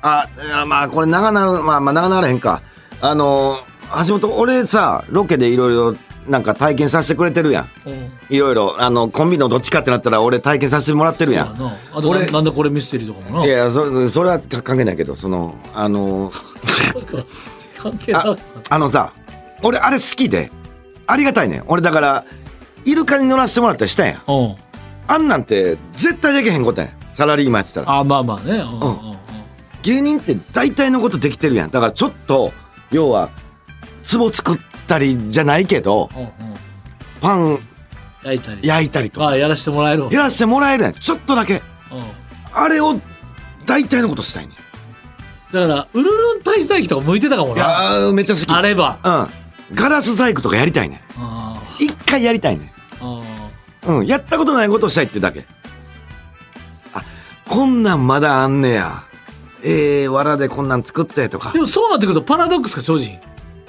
[0.00, 0.26] あ、
[0.66, 2.62] まあこれ長なる、まあまあ長ならへんか。
[3.00, 3.58] あの、
[4.06, 7.68] 橋本、俺さ、ロケでいろいろなんか体験させてくれてるやん。
[8.30, 11.46] いろいろ、あの、コンビのどっちかってなったら俺体験させてもらってるやん。
[11.48, 16.32] やなあと俺ななんでこれミステリーとかもないやそそれは関係ないけど、その、あの、
[17.78, 18.36] 関係なあ
[18.70, 19.12] あのさ、
[19.62, 20.50] 俺あれ好きで、
[21.06, 21.64] ありがたいねん。
[21.66, 22.24] 俺だから、
[22.84, 24.06] イルカに乗らせてもらったりしたん。
[24.06, 24.22] や。
[24.26, 24.56] うん。
[25.08, 26.90] あんなんて絶対できへんことやん。
[27.14, 27.98] サラリーマンやってたら。
[27.98, 28.56] あまあまあね。
[28.56, 29.16] うんうんうん。
[29.82, 31.70] 芸人って大体のことできてるやん。
[31.70, 32.52] だからちょっと
[32.90, 33.30] 要は
[34.10, 36.30] 壺作ったりじゃないけどうんうん。
[37.20, 37.58] パン
[38.24, 38.60] 焼いたり。
[38.66, 39.28] 焼いたりとか。
[39.28, 40.12] あやらしてもらえるわ。
[40.12, 40.92] やらせてもらえるやん。
[40.94, 41.54] ちょっとだけ。
[41.54, 41.62] うん。
[42.54, 43.00] あれを
[43.66, 44.54] 大体のことしたいね
[45.52, 48.50] だからウルルン滞在機とか向いてたかもんいなやーめっちゃ好き。
[48.52, 48.98] あれば。
[49.04, 49.41] うん
[49.74, 51.00] ガラス細工とかやりたいねん。
[51.18, 52.70] あ一回やりたいねん。
[53.88, 55.44] うんやったことないことをしたいってだけ。
[56.94, 57.02] あ
[57.48, 59.04] こんなんまだあんねや。
[59.64, 61.50] えー、藁でこんなん作ってとか。
[61.50, 63.20] ーでもそうなってくるとパラドックスか正直。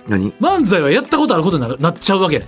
[0.07, 0.33] 何？
[0.33, 2.45] 漫才はやったことあることになるなっちゃうわけ。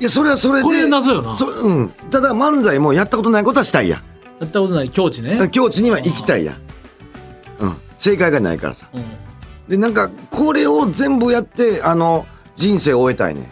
[0.00, 0.64] いやそれはそれで。
[0.64, 1.34] これ謎よな。
[1.34, 1.90] そうん。
[2.10, 3.98] ただ漫才もやったことないことはしたいや。
[3.98, 4.00] ん
[4.40, 5.48] やったことない境地ね。
[5.50, 6.52] 境地には行きたいや。
[6.52, 6.56] ん。
[7.60, 7.76] うん。
[7.96, 8.88] 正解がないからさ。
[8.92, 9.04] うん。
[9.68, 13.48] で、なんか、これを全部やって、あの、人生を終えたいね。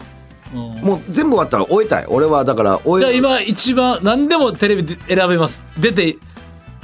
[0.53, 2.05] うんもう全部終わったら終えたい。
[2.07, 6.17] 俺はだから終え、じゃあ今一番何でもテレビで選べます出て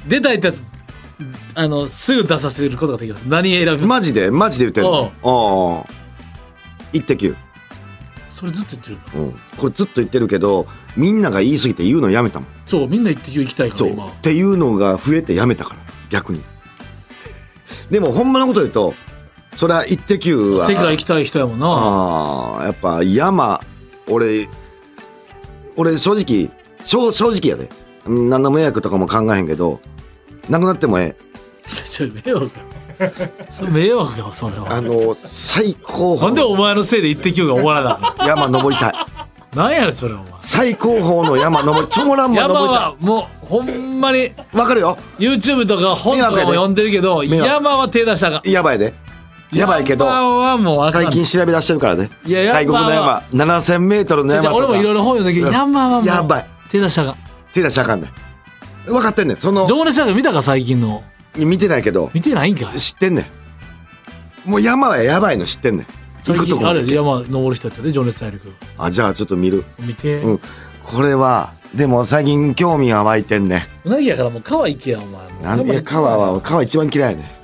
[0.08, 0.64] 出たいってやつ
[1.54, 5.86] あのすぐ出させることができます何選びますマジで、マジで言ってんの？
[5.86, 5.94] ああ。
[6.94, 7.36] 一滴。
[8.28, 9.40] それずっと言ってるんだうん。
[9.58, 10.66] これずっと言ってるけど、
[10.96, 12.50] みんなが言い過ぎて言うのやめたもん。
[12.66, 13.90] そうみんな一滴行きたいかそう。
[13.90, 15.80] ら今っていうのが増えてやめたから。
[16.10, 16.42] 逆に。
[17.92, 18.96] でも、ほんまのこと言うと、
[19.56, 20.66] それは一滴は。
[20.68, 23.60] 世界行きたい人やもんなああ、やっぱ山、
[24.08, 24.48] 俺、
[25.76, 26.50] 俺正直、
[26.84, 27.70] 正正直やで。
[28.06, 29.80] うん何の迷惑とかも考えへんけど、
[30.50, 31.16] なくなってもえ
[31.92, 32.52] ちょ迷惑よ
[33.52, 34.60] それ迷惑よそれえ。
[34.60, 38.94] あはの、最高なんで峰お前のせいで一滴が終わらなかっ山登りたい。
[38.94, 39.08] た
[39.56, 44.46] なんやそれお前最高峰の山登り、チョモランマ山登りはもうほんまにたい。
[44.54, 48.94] わかるよ YouTube とか本とかも読んでるけど山は手出したがやばいで。
[49.52, 50.06] やばいけど、
[50.92, 52.10] 最近調べ出してるからね。
[52.24, 54.56] 外国の山、7000メートルの山とか。
[54.56, 56.46] あ俺もいろいろ本読んだけど、うん山はもうやばい。
[56.70, 57.16] 手出したが
[57.54, 58.12] 手出しちゃあかんねん。
[58.86, 59.38] 分かってんねん。
[59.38, 61.04] その、情熱大陸見たか最近の
[61.36, 63.30] 見てないけど、見てないんか知ってんね
[64.46, 64.50] ん。
[64.50, 65.88] もう山はやばいの知ってんねん。
[66.22, 69.64] 最行くとこ近あれ山登る人やったで情熱大陸あ、じゃあちょっと見る。
[69.80, 70.28] 見て、う。
[70.28, 70.40] うん
[70.84, 73.68] これは、でも最近興味が湧いてんね。
[73.86, 77.40] なぎやからもう川行けやお前なんで川は、川一番嫌いやね。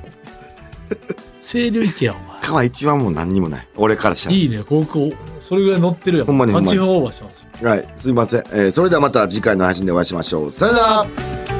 [1.45, 3.67] 清流行けやお前川一番もう何にもない。
[3.75, 4.35] 俺からしたら。
[4.35, 8.39] いいね高校それぐらい乗ってるやんほんまにほんまに8分オーバーしてますよはい、すいません。
[8.51, 10.51] えーそれではまた次回の配信でお会いしましょう。
[10.51, 11.54] さよなら